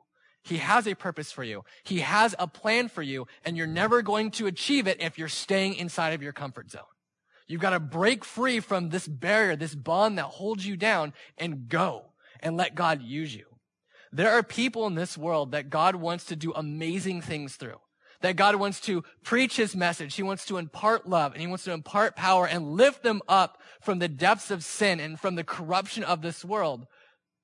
He 0.43 0.59
has 0.59 0.87
a 0.89 0.95
purpose 0.95 1.31
for 1.31 1.45
you. 1.45 1.65
He 1.85 2.01
has 2.01 2.35
a 2.39 2.49
plan 2.49 2.89
for 2.89 3.03
you, 3.03 3.27
and 3.45 3.57
you're 3.57 3.67
never 3.67 4.03
going 4.03 4.31
to 4.33 4.47
achieve 4.47 4.87
it 4.87 5.01
if 5.01 5.19
you're 5.19 5.29
staying 5.29 5.75
inside 5.75 6.15
of 6.15 6.23
your 6.23 6.33
comfort 6.33 6.71
zone. 6.71 6.83
You've 7.47 7.61
got 7.61 7.71
to 7.71 7.81
break 7.81 8.25
free 8.25 8.61
from 8.61 8.89
this 8.89 9.07
barrier, 9.07 9.57
this 9.57 9.75
bond 9.75 10.19
that 10.19 10.25
holds 10.25 10.67
you 10.67 10.77
down 10.77 11.13
and 11.39 11.69
go 11.69 12.07
and 12.41 12.57
let 12.57 12.75
God 12.75 13.03
use 13.03 13.35
you. 13.35 13.45
There 14.13 14.33
are 14.33 14.43
people 14.43 14.87
in 14.87 14.95
this 14.95 15.17
world 15.17 15.53
that 15.53 15.71
God 15.71 15.97
wants 15.97 16.25
to 16.27 16.37
do 16.37 16.53
amazing 16.55 17.23
things 17.23 17.57
through. 17.57 17.81
That 18.23 18.37
God 18.37 18.57
wants 18.57 18.81
to 18.83 19.05
preach 19.23 19.57
his 19.57 19.77
message. 19.77 20.15
He 20.15 20.23
wants 20.23 20.47
to 20.47 20.59
impart 20.59 21.09
love 21.09 21.33
and 21.33 21.41
he 21.41 21.47
wants 21.47 21.65
to 21.65 21.73
impart 21.73 22.17
power 22.17 22.47
and 22.47 22.73
lift 22.73 23.03
them 23.03 23.21
up 23.29 23.59
from 23.81 23.99
the 23.99 24.09
depths 24.09 24.51
of 24.51 24.65
sin 24.65 25.01
and 25.01 25.19
from 25.19 25.35
the 25.35 25.45
corruption 25.45 26.05
of 26.05 26.23
this 26.23 26.45
world. 26.45 26.87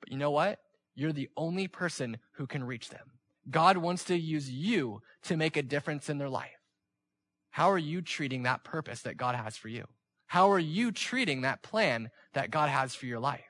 But 0.01 0.13
you 0.13 0.19
know 0.19 0.31
what? 0.31 0.61
You're 0.95 1.13
the 1.13 1.29
only 1.37 1.69
person 1.69 2.19
who 2.37 2.47
can 2.47 2.65
reach 2.65 2.91
them. 2.91 3.13
God 3.51 3.77
wants 3.77 4.05
to 4.05 4.17
use 4.17 4.51
you 4.51 5.01
to 5.25 5.37
make 5.37 5.57
a 5.57 5.63
difference 5.63 6.09
in 6.09 6.19
their 6.19 6.29
life. 6.29 6.51
How 7.51 7.71
are 7.71 7.79
you 7.79 8.03
treating 8.03 8.45
that 8.45 8.65
purpose 8.65 9.03
that 9.03 9.17
God 9.17 9.35
has 9.35 9.57
for 9.57 9.69
you? 9.69 9.87
How 10.27 10.53
are 10.53 10.59
you 10.59 10.93
treating 10.93 11.41
that 11.41 11.63
plan 11.63 12.11
that 12.35 12.51
God 12.51 12.69
has 12.69 12.95
for 12.95 13.07
your 13.07 13.19
life? 13.19 13.41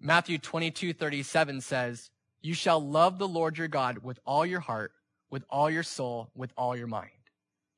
Matthew 0.00 0.38
22, 0.38 0.92
37 0.92 1.60
says, 1.60 2.10
You 2.42 2.54
shall 2.54 2.80
love 2.80 3.18
the 3.18 3.28
Lord 3.28 3.56
your 3.56 3.68
God 3.68 3.98
with 3.98 4.18
all 4.26 4.44
your 4.44 4.60
heart, 4.60 4.92
with 5.30 5.44
all 5.48 5.70
your 5.70 5.84
soul, 5.84 6.30
with 6.34 6.52
all 6.56 6.76
your 6.76 6.88
mind. 6.88 7.10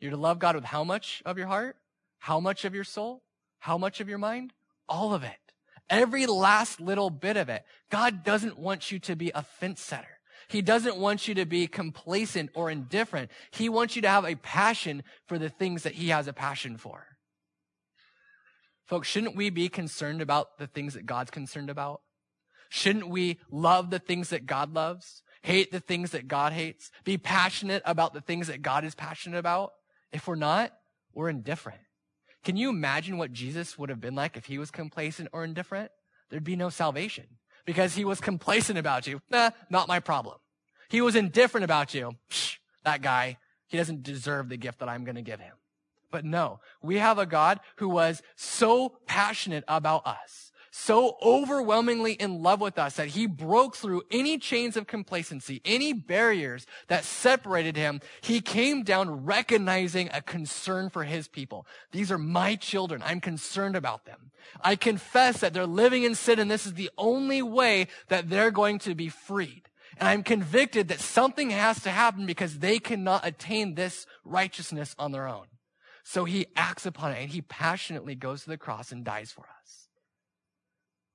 You're 0.01 0.11
to 0.11 0.17
love 0.17 0.39
God 0.39 0.55
with 0.55 0.65
how 0.65 0.85
much 0.85 1.23
of 1.25 1.39
your 1.39 1.47
heart? 1.47 1.77
How 2.19 2.41
much 2.41 2.65
of 2.65 2.75
your 2.75 2.85
soul? 2.85 3.23
How 3.59 3.79
much 3.79 4.01
of 4.01 4.09
your 4.09 4.19
mind? 4.19 4.53
All 4.89 5.15
of 5.15 5.23
it. 5.23 5.37
Every 5.91 6.27
last 6.27 6.81
little 6.81 7.11
bit 7.11 7.37
of 7.37 7.51
it. 7.51 7.65
God 7.91 8.25
doesn't 8.25 8.59
want 8.59 8.91
you 8.91 8.99
to 9.01 9.15
be 9.15 9.31
a 9.35 9.43
fence 9.43 9.83
setter. 9.83 10.09
He 10.49 10.63
doesn't 10.63 10.97
want 10.97 11.29
you 11.29 11.35
to 11.35 11.45
be 11.45 11.67
complacent 11.67 12.51
or 12.55 12.71
indifferent. 12.71 13.31
He 13.51 13.69
wants 13.69 13.97
you 13.97 14.03
to 14.03 14.09
have 14.09 14.25
a 14.25 14.35
passion 14.35 15.03
for 15.27 15.39
the 15.39 15.49
things 15.49 15.83
that 15.83 15.95
he 15.95 16.09
has 16.09 16.27
a 16.27 16.33
passion 16.33 16.77
for. 16.77 17.07
Folks, 18.87 19.09
shouldn't 19.09 19.37
we 19.37 19.51
be 19.51 19.69
concerned 19.69 20.21
about 20.21 20.59
the 20.59 20.67
things 20.67 20.95
that 20.95 21.07
God's 21.07 21.31
concerned 21.31 21.71
about? 21.71 22.03
Shouldn't 22.75 23.09
we 23.09 23.39
love 23.53 23.91
the 23.91 24.01
things 24.01 24.31
that 24.31 24.47
God 24.47 24.75
loves? 24.75 25.23
Hate 25.43 25.71
the 25.71 25.79
things 25.79 26.11
that 26.11 26.27
God 26.27 26.53
hates? 26.53 26.91
Be 27.05 27.17
passionate 27.17 27.85
about 27.87 28.15
the 28.15 28.21
things 28.21 28.49
that 28.49 28.63
God 28.63 28.85
is 28.85 28.97
passionate 28.97 29.39
about? 29.39 29.75
If 30.11 30.27
we're 30.27 30.35
not, 30.35 30.73
we're 31.15 31.29
indifferent. 31.29 31.79
Can 32.43 32.57
you 32.57 32.71
imagine 32.71 33.17
what 33.17 33.33
Jesus 33.33 33.79
would 33.79 33.91
have 33.91 34.01
been 34.01 34.17
like 34.17 34.37
if 34.37 34.47
he 34.47 34.59
was 34.59 34.73
complacent 34.73 35.29
or 35.33 35.45
indifferent? 35.45 35.93
There'd 36.31 36.43
be 36.43 36.57
no 36.57 36.69
salvation 36.69 37.27
because 37.65 37.95
he 37.95 38.05
was 38.05 38.21
complacent 38.21 38.77
about 38.77 39.07
you. 39.07 39.21
Nah, 39.31 39.51
not 39.71 39.87
my 39.87 40.01
problem. 40.01 40.39
He 40.89 41.01
was 41.01 41.15
indifferent 41.15 41.63
about 41.63 41.95
you. 41.95 42.17
Psh, 42.29 42.57
that 42.83 43.03
guy, 43.03 43.39
he 43.69 43.77
doesn't 43.77 44.03
deserve 44.03 44.49
the 44.49 44.57
gift 44.57 44.81
that 44.81 44.89
I'm 44.89 45.05
going 45.05 45.15
to 45.15 45.23
give 45.23 45.39
him. 45.39 45.55
But 46.11 46.25
no, 46.25 46.59
we 46.83 46.99
have 46.99 47.19
a 47.19 47.27
God 47.27 47.61
who 47.77 47.89
was 47.89 48.21
so 48.35 48.97
passionate 49.07 49.63
about 49.69 50.05
us 50.05 50.51
so 50.77 51.17
overwhelmingly 51.23 52.15
in 52.15 52.43
love 52.43 52.61
with 52.61 52.81
us 52.81 52.97
that 52.97 53.07
he 53.07 53.29
broke 53.29 53.77
through 53.77 54.03
any 54.11 54.39
chains 54.39 54.77
of 54.77 54.89
complacency, 54.89 55.63
any 55.65 55.93
barriers 55.93 56.67
that 56.89 57.05
separated 57.05 57.77
him. 57.77 58.01
He 58.21 58.41
came 58.41 58.83
down 58.83 59.25
recognizing 59.25 60.11
a 60.13 60.21
concern 60.21 60.91
for 60.91 61.05
his 61.05 61.29
people. 61.29 61.65
These 61.93 62.11
are 62.11 62.19
my 62.19 62.57
children. 62.57 63.05
I'm 63.05 63.21
concerned 63.21 63.77
about 63.77 64.05
them. 64.05 64.33
I 64.63 64.75
confess 64.75 65.39
that 65.39 65.55
they're 65.55 65.65
living 65.65 66.03
in 66.03 66.17
sin 66.17 66.41
and 66.41 66.51
this 66.51 66.67
is 66.67 66.75
the 66.75 66.91
only 66.99 67.41
way 67.41 67.87
that 68.09 68.29
they're 68.29 68.51
going 68.51 68.81
to 68.81 68.97
be 68.97 69.09
freed. 69.09 69.69
And 69.97 70.09
I'm 70.09 70.25
convicted 70.25 70.89
that 70.89 70.99
something 70.99 71.51
has 71.51 71.85
to 71.85 71.91
happen 71.91 72.27
because 72.27 72.59
they 72.59 72.81
cannot 72.81 73.25
attain 73.25 73.77
this 73.77 74.09
righteousness 74.25 74.97
on 74.99 75.13
their 75.13 75.29
own. 75.29 75.47
So 76.03 76.25
he 76.25 76.47
acts 76.57 76.85
upon 76.85 77.13
it 77.13 77.23
and 77.23 77.31
he 77.31 77.43
passionately 77.43 78.17
goes 78.17 78.43
to 78.43 78.51
the 78.51 78.59
cross 78.59 78.91
and 78.91 79.05
dies 79.05 79.31
for 79.31 79.43
us 79.43 79.84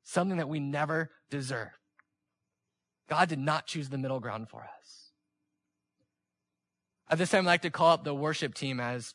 something 0.09 0.37
that 0.37 0.49
we 0.49 0.59
never 0.59 1.11
deserve. 1.29 1.69
God 3.07 3.29
did 3.29 3.39
not 3.39 3.67
choose 3.67 3.89
the 3.89 3.97
middle 3.97 4.19
ground 4.19 4.49
for 4.49 4.61
us. 4.61 5.11
At 7.09 7.17
this 7.17 7.29
time, 7.29 7.47
I'd 7.47 7.51
like 7.51 7.61
to 7.61 7.69
call 7.69 7.91
up 7.91 8.03
the 8.03 8.13
worship 8.13 8.53
team 8.53 8.79
as 8.79 9.13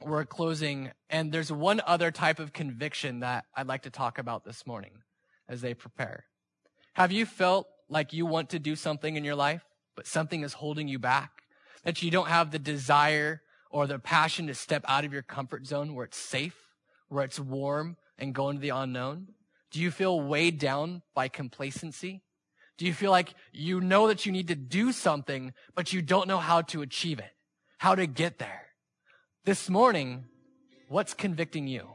we're 0.00 0.24
closing. 0.24 0.90
And 1.10 1.32
there's 1.32 1.50
one 1.50 1.80
other 1.86 2.10
type 2.10 2.38
of 2.38 2.52
conviction 2.52 3.20
that 3.20 3.44
I'd 3.56 3.66
like 3.66 3.82
to 3.82 3.90
talk 3.90 4.18
about 4.18 4.44
this 4.44 4.66
morning 4.66 5.02
as 5.48 5.60
they 5.60 5.74
prepare. 5.74 6.24
Have 6.94 7.12
you 7.12 7.26
felt 7.26 7.66
like 7.88 8.12
you 8.12 8.26
want 8.26 8.50
to 8.50 8.58
do 8.58 8.76
something 8.76 9.16
in 9.16 9.24
your 9.24 9.36
life, 9.36 9.62
but 9.96 10.06
something 10.06 10.42
is 10.42 10.54
holding 10.54 10.88
you 10.88 10.98
back? 10.98 11.30
That 11.84 12.02
you 12.02 12.10
don't 12.10 12.28
have 12.28 12.50
the 12.50 12.58
desire 12.58 13.42
or 13.70 13.86
the 13.86 13.98
passion 13.98 14.46
to 14.48 14.54
step 14.54 14.84
out 14.88 15.04
of 15.04 15.12
your 15.12 15.22
comfort 15.22 15.66
zone 15.66 15.94
where 15.94 16.04
it's 16.06 16.18
safe, 16.18 16.56
where 17.08 17.24
it's 17.24 17.40
warm, 17.40 17.96
and 18.18 18.34
go 18.34 18.50
into 18.50 18.60
the 18.60 18.70
unknown? 18.70 19.28
Do 19.70 19.80
you 19.80 19.90
feel 19.90 20.20
weighed 20.20 20.58
down 20.58 21.02
by 21.14 21.28
complacency? 21.28 22.22
Do 22.78 22.86
you 22.86 22.94
feel 22.94 23.10
like 23.10 23.34
you 23.52 23.80
know 23.80 24.06
that 24.08 24.24
you 24.24 24.32
need 24.32 24.48
to 24.48 24.54
do 24.54 24.92
something, 24.92 25.52
but 25.74 25.92
you 25.92 26.00
don't 26.00 26.28
know 26.28 26.38
how 26.38 26.62
to 26.62 26.80
achieve 26.80 27.18
it, 27.18 27.32
how 27.78 27.94
to 27.94 28.06
get 28.06 28.38
there? 28.38 28.66
This 29.44 29.68
morning, 29.68 30.24
what's 30.88 31.12
convicting 31.12 31.66
you? 31.66 31.88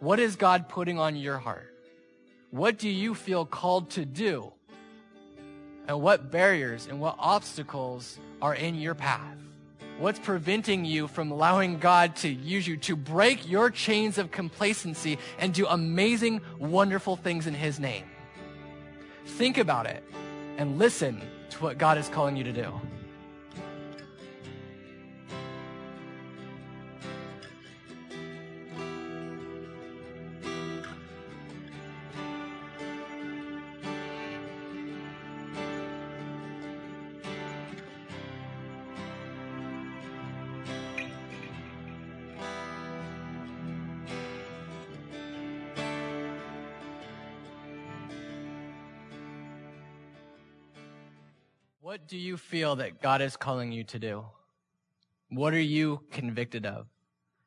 What 0.00 0.18
is 0.18 0.36
God 0.36 0.68
putting 0.68 0.98
on 0.98 1.14
your 1.14 1.38
heart? 1.38 1.72
What 2.50 2.78
do 2.78 2.88
you 2.88 3.14
feel 3.14 3.44
called 3.44 3.90
to 3.90 4.04
do? 4.04 4.52
And 5.88 6.00
what 6.00 6.30
barriers 6.30 6.86
and 6.86 7.00
what 7.00 7.16
obstacles 7.18 8.18
are 8.42 8.54
in 8.54 8.74
your 8.74 8.94
path? 8.94 9.36
What's 9.98 10.18
preventing 10.18 10.84
you 10.84 11.08
from 11.08 11.30
allowing 11.30 11.78
God 11.78 12.16
to 12.16 12.28
use 12.28 12.68
you 12.68 12.76
to 12.78 12.96
break 12.96 13.48
your 13.48 13.70
chains 13.70 14.18
of 14.18 14.30
complacency 14.30 15.18
and 15.38 15.54
do 15.54 15.66
amazing, 15.66 16.42
wonderful 16.58 17.16
things 17.16 17.46
in 17.46 17.54
His 17.54 17.80
name? 17.80 18.04
Think 19.24 19.56
about 19.56 19.86
it 19.86 20.04
and 20.58 20.78
listen 20.78 21.22
to 21.48 21.62
what 21.62 21.78
God 21.78 21.96
is 21.96 22.10
calling 22.10 22.36
you 22.36 22.44
to 22.44 22.52
do. 22.52 22.78
What 51.86 52.08
do 52.08 52.18
you 52.18 52.36
feel 52.36 52.74
that 52.76 53.00
God 53.00 53.22
is 53.22 53.36
calling 53.36 53.70
you 53.70 53.84
to 53.84 54.00
do? 54.00 54.24
What 55.30 55.54
are 55.54 55.60
you 55.60 56.00
convicted 56.10 56.66
of? 56.66 56.88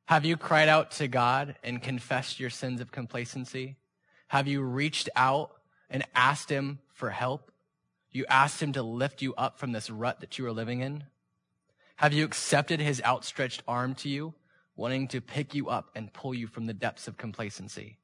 Have 0.06 0.24
you 0.24 0.38
cried 0.38 0.70
out 0.70 0.92
to 0.92 1.10
God 1.10 1.58
and 1.62 1.84
confessed 1.84 2.40
your 2.40 2.50
sins 2.50 2.80
of 2.80 2.90
complacency? 2.90 3.76
Have 4.30 4.48
you 4.48 4.62
reached 4.62 5.10
out 5.14 5.52
and 5.90 6.06
asked 6.16 6.50
Him 6.50 6.80
for 6.94 7.10
help? 7.10 7.52
You 8.12 8.26
asked 8.30 8.64
Him 8.64 8.72
to 8.72 8.82
lift 8.82 9.22
you 9.22 9.36
up 9.36 9.60
from 9.60 9.74
this 9.74 9.90
rut 9.90 10.22
that 10.22 10.38
you 10.38 10.46
are 10.46 10.54
living 10.54 10.80
in? 10.80 11.04
Have 11.98 12.14
you 12.14 12.24
accepted 12.24 12.80
His 12.80 13.02
outstretched 13.04 13.62
arm 13.68 13.94
to 13.96 14.08
you, 14.08 14.36
wanting 14.78 15.10
to 15.10 15.20
pick 15.20 15.54
you 15.54 15.68
up 15.68 15.90
and 15.96 16.14
pull 16.14 16.34
you 16.34 16.48
from 16.48 16.66
the 16.66 16.74
depths 16.74 17.10
of 17.10 17.18
complacency? 17.18 17.98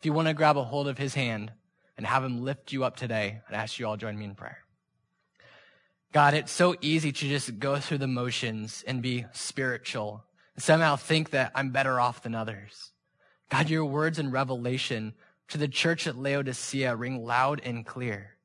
If 0.00 0.06
you 0.06 0.12
want 0.12 0.26
to 0.26 0.34
grab 0.34 0.56
a 0.56 0.64
hold 0.64 0.88
of 0.88 0.98
His 0.98 1.14
hand 1.14 1.52
and 1.96 2.04
have 2.04 2.24
Him 2.24 2.42
lift 2.42 2.72
you 2.72 2.82
up 2.82 2.96
today, 2.96 3.42
I'd 3.48 3.54
ask 3.54 3.78
you 3.78 3.86
all 3.86 3.96
join 3.96 4.18
me 4.18 4.24
in 4.24 4.34
prayer. 4.34 4.65
God, 6.16 6.32
it's 6.32 6.50
so 6.50 6.74
easy 6.80 7.12
to 7.12 7.28
just 7.28 7.58
go 7.58 7.78
through 7.78 7.98
the 7.98 8.06
motions 8.06 8.82
and 8.86 9.02
be 9.02 9.26
spiritual 9.34 10.24
and 10.54 10.64
somehow 10.64 10.96
think 10.96 11.28
that 11.28 11.52
I'm 11.54 11.72
better 11.72 12.00
off 12.00 12.22
than 12.22 12.34
others. 12.34 12.92
God, 13.50 13.68
your 13.68 13.84
words 13.84 14.18
in 14.18 14.30
Revelation 14.30 15.12
to 15.48 15.58
the 15.58 15.68
church 15.68 16.06
at 16.06 16.16
Laodicea 16.16 16.96
ring 16.96 17.22
loud 17.22 17.60
and 17.62 17.84
clear. 17.84 18.38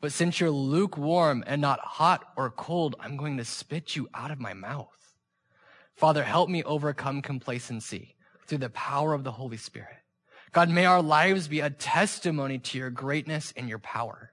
But 0.00 0.12
since 0.12 0.40
you're 0.40 0.50
lukewarm 0.50 1.44
and 1.46 1.60
not 1.60 1.80
hot 1.80 2.24
or 2.34 2.48
cold, 2.48 2.96
I'm 2.98 3.18
going 3.18 3.36
to 3.36 3.44
spit 3.44 3.94
you 3.94 4.08
out 4.14 4.30
of 4.30 4.40
my 4.40 4.54
mouth. 4.54 5.14
Father, 5.96 6.24
help 6.24 6.48
me 6.48 6.62
overcome 6.62 7.20
complacency 7.20 8.16
through 8.46 8.56
the 8.56 8.70
power 8.70 9.12
of 9.12 9.24
the 9.24 9.32
Holy 9.32 9.58
Spirit. 9.58 9.98
God, 10.52 10.70
may 10.70 10.86
our 10.86 11.02
lives 11.02 11.46
be 11.46 11.60
a 11.60 11.68
testimony 11.68 12.58
to 12.60 12.78
your 12.78 12.88
greatness 12.88 13.52
and 13.54 13.68
your 13.68 13.80
power. 13.80 14.32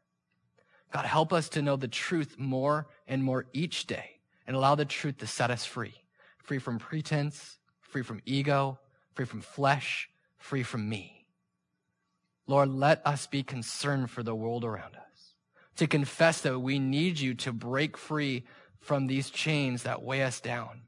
God, 0.95 1.07
help 1.07 1.33
us 1.33 1.49
to 1.49 1.61
know 1.61 1.75
the 1.75 1.89
truth 1.89 2.39
more 2.39 2.87
and 3.05 3.21
more 3.21 3.47
each 3.51 3.85
day 3.85 4.11
and 4.47 4.55
allow 4.55 4.75
the 4.75 4.85
truth 4.85 5.17
to 5.17 5.27
set 5.27 5.51
us 5.51 5.65
free. 5.65 5.93
Free 6.37 6.57
from 6.57 6.79
pretense, 6.79 7.57
free 7.81 8.01
from 8.01 8.21
ego, 8.25 8.79
free 9.13 9.25
from 9.25 9.41
flesh, 9.41 10.09
free 10.37 10.63
from 10.63 10.87
me. 10.87 11.25
Lord, 12.47 12.69
let 12.69 13.05
us 13.05 13.27
be 13.27 13.43
concerned 13.43 14.09
for 14.09 14.23
the 14.23 14.33
world 14.33 14.63
around 14.63 14.95
us, 14.95 15.33
to 15.75 15.85
confess 15.85 16.39
that 16.39 16.61
we 16.61 16.79
need 16.79 17.19
you 17.19 17.33
to 17.33 17.51
break 17.51 17.97
free 17.97 18.45
from 18.79 19.07
these 19.07 19.29
chains 19.29 19.83
that 19.83 20.01
weigh 20.01 20.23
us 20.23 20.39
down 20.39 20.83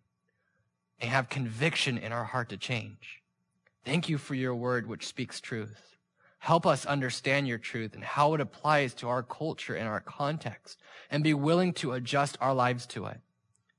and 1.01 1.11
have 1.11 1.27
conviction 1.27 1.97
in 1.97 2.13
our 2.13 2.23
heart 2.23 2.47
to 2.47 2.57
change. 2.57 3.21
Thank 3.83 4.07
you 4.07 4.17
for 4.17 4.35
your 4.35 4.55
word, 4.55 4.87
which 4.87 5.05
speaks 5.05 5.41
truth. 5.41 5.96
Help 6.39 6.65
us 6.65 6.85
understand 6.85 7.47
your 7.47 7.57
truth 7.57 7.95
and 7.95 8.03
how 8.03 8.33
it 8.33 8.41
applies 8.41 8.93
to 8.95 9.09
our 9.09 9.23
culture 9.23 9.75
and 9.75 9.87
our 9.87 9.99
context 9.99 10.79
and 11.09 11.23
be 11.23 11.33
willing 11.33 11.73
to 11.73 11.93
adjust 11.93 12.37
our 12.39 12.53
lives 12.53 12.85
to 12.87 13.05
it. 13.07 13.19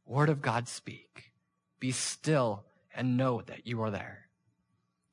Word 0.05 0.29
of 0.29 0.43
God, 0.43 0.69
speak. 0.69 1.33
Be 1.81 1.93
still 1.93 2.65
and 2.95 3.17
know 3.17 3.43
that 3.47 3.67
you 3.67 3.81
are 3.83 3.91
there. 3.91 4.27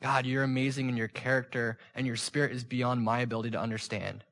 God, 0.02 0.26
you're 0.26 0.44
amazing 0.44 0.90
in 0.90 0.98
your 0.98 1.08
character 1.08 1.78
and 1.94 2.06
your 2.06 2.16
spirit 2.16 2.52
is 2.52 2.64
beyond 2.64 3.04
my 3.04 3.20
ability 3.20 3.52
to 3.52 3.60
understand. 3.60 4.24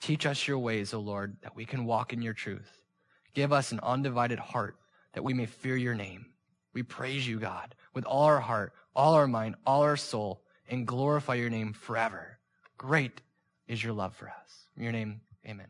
Teach 0.00 0.26
us 0.26 0.46
your 0.48 0.58
ways, 0.58 0.94
O 0.94 1.00
Lord, 1.00 1.36
that 1.42 1.56
we 1.56 1.64
can 1.64 1.84
walk 1.84 2.12
in 2.12 2.22
your 2.22 2.32
truth. 2.32 2.80
Give 3.34 3.52
us 3.52 3.72
an 3.72 3.80
undivided 3.82 4.38
heart 4.38 4.76
that 5.12 5.24
we 5.24 5.34
may 5.34 5.46
fear 5.46 5.76
your 5.76 5.94
name. 5.94 6.26
We 6.72 6.82
praise 6.82 7.26
you, 7.26 7.38
God, 7.38 7.74
with 7.94 8.04
all 8.04 8.24
our 8.24 8.40
heart, 8.40 8.72
all 8.94 9.14
our 9.14 9.26
mind, 9.26 9.56
all 9.66 9.82
our 9.82 9.96
soul, 9.96 10.42
and 10.68 10.86
glorify 10.86 11.34
your 11.34 11.50
name 11.50 11.72
forever. 11.72 12.38
Great 12.80 13.20
is 13.68 13.84
your 13.84 13.92
love 13.92 14.16
for 14.16 14.30
us. 14.30 14.64
In 14.74 14.82
your 14.82 14.92
name, 14.92 15.20
amen. 15.46 15.66